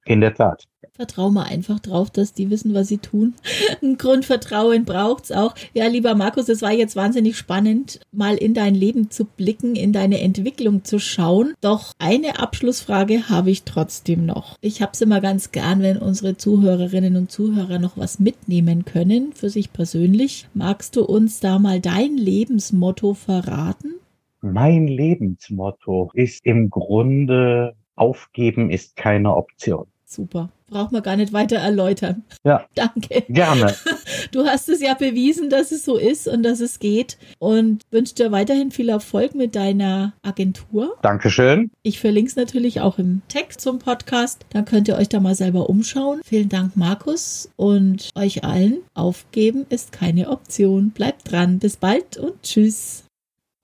In 0.08 0.22
der 0.22 0.34
Tat. 0.34 0.64
Vertrau 0.94 1.30
mal 1.30 1.44
einfach 1.44 1.80
drauf, 1.80 2.10
dass 2.10 2.34
die 2.34 2.50
wissen, 2.50 2.74
was 2.74 2.88
sie 2.88 2.98
tun. 2.98 3.36
Ein 3.84 3.98
Grundvertrauen 3.98 4.86
braucht's 4.86 5.34
auch. 5.34 5.54
Ja, 5.74 5.86
lieber 5.88 6.16
Markus, 6.16 6.48
es 6.48 6.62
war 6.62 6.72
jetzt 6.72 6.96
wahnsinnig 6.96 7.38
spannend, 7.38 8.00
mal 8.12 8.36
in 8.36 8.54
dein 8.54 8.74
Leben 8.74 9.12
zu 9.12 9.26
blicken, 9.26 9.76
in 9.76 9.92
deine 9.92 10.22
Entwicklung 10.22 10.86
zu 10.86 10.98
schauen. 10.98 11.54
Doch 11.60 11.92
eine 12.00 12.40
Abschlussfrage 12.40 13.30
habe 13.30 13.52
ich 13.52 13.64
trotzdem 13.64 14.26
noch. 14.26 14.58
Ich 14.62 14.82
habe 14.82 14.94
es 14.94 15.02
immer 15.02 15.20
ganz 15.20 15.52
gern, 15.52 15.82
wenn 15.82 15.98
unsere 15.98 16.38
Zuhörerinnen 16.38 17.18
und 17.18 17.32
Zuhörer 17.32 17.78
noch 17.78 17.98
was 17.98 18.20
mitnehmen 18.20 18.86
können 18.86 19.34
für 19.34 19.50
sich 19.50 19.74
persönlich. 19.74 20.48
Magst 20.54 20.96
du 20.96 21.04
uns 21.04 21.42
da 21.42 21.60
mal 21.60 21.82
dein 21.82 22.18
Lebensmotto 22.18 23.14
verraten? 23.14 23.96
Mein 24.42 24.88
Lebensmotto 24.88 26.12
ist 26.14 26.46
im 26.46 26.70
Grunde 26.70 27.76
Aufgeben 27.98 28.70
ist 28.70 28.96
keine 28.96 29.36
Option. 29.36 29.88
Super. 30.10 30.50
Braucht 30.68 30.94
man 30.94 31.04
gar 31.04 31.18
nicht 31.18 31.34
weiter 31.34 31.58
erläutern. 31.58 32.24
Ja. 32.46 32.66
Danke. 32.76 33.26
Gerne. 33.30 33.76
Du 34.32 34.46
hast 34.46 34.68
es 34.68 34.82
ja 34.82 34.94
bewiesen, 34.94 35.50
dass 35.50 35.72
es 35.72 35.86
so 35.86 35.96
ist 35.96 36.28
und 36.28 36.44
dass 36.44 36.60
es 36.60 36.80
geht 36.80 37.18
und 37.40 37.82
wünsche 37.92 38.16
dir 38.16 38.32
weiterhin 38.32 38.72
viel 38.72 38.90
Erfolg 38.90 39.36
mit 39.36 39.56
deiner 39.56 40.14
Agentur. 40.22 40.98
Dankeschön. 41.02 41.72
Ich 41.84 42.00
verlinke 42.00 42.30
es 42.30 42.36
natürlich 42.36 42.82
auch 42.82 42.98
im 42.98 43.22
Text 43.30 43.62
zum 43.62 43.80
Podcast. 43.80 44.46
Dann 44.50 44.66
könnt 44.66 44.88
ihr 44.88 44.98
euch 44.98 45.08
da 45.08 45.20
mal 45.20 45.36
selber 45.36 45.70
umschauen. 45.70 46.22
Vielen 46.26 46.50
Dank, 46.50 46.76
Markus 46.76 47.50
und 47.56 48.10
euch 48.16 48.44
allen. 48.44 48.80
Aufgeben 48.96 49.66
ist 49.70 49.92
keine 49.92 50.30
Option. 50.30 50.90
Bleibt 50.90 51.32
dran. 51.32 51.60
Bis 51.60 51.78
bald 51.78 52.18
und 52.18 52.42
tschüss. 52.44 53.06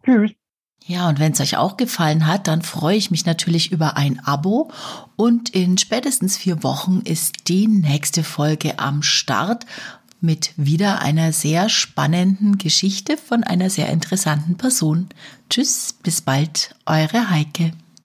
Tschüss. 0.06 0.32
Ja, 0.86 1.08
und 1.08 1.20
wenn 1.20 1.32
es 1.32 1.40
euch 1.40 1.56
auch 1.56 1.78
gefallen 1.78 2.28
hat, 2.28 2.48
dann 2.48 2.62
freue 2.62 2.98
ich 2.98 3.10
mich 3.10 3.26
natürlich 3.26 3.72
über 3.72 3.96
ein 3.96 4.20
Abo. 4.26 4.70
Und 5.16 5.50
in 5.50 5.78
spätestens 5.78 6.36
vier 6.36 6.62
Wochen 6.62 7.02
ist 7.06 7.48
die 7.48 7.68
nächste 7.68 8.24
Folge 8.24 8.80
am 8.80 9.02
Start 9.02 9.66
mit 10.20 10.52
wieder 10.58 11.02
einer 11.02 11.32
sehr 11.34 11.70
spannenden 11.70 12.58
Geschichte 12.58 13.18
von 13.18 13.44
einer 13.44 13.70
sehr 13.70 13.90
interessanten 13.90 14.56
Person. 14.56 15.10
Tschüss, 15.50 15.96
bis 16.02 16.22
bald, 16.22 16.76
eure 16.86 17.30
Heike. 17.30 17.72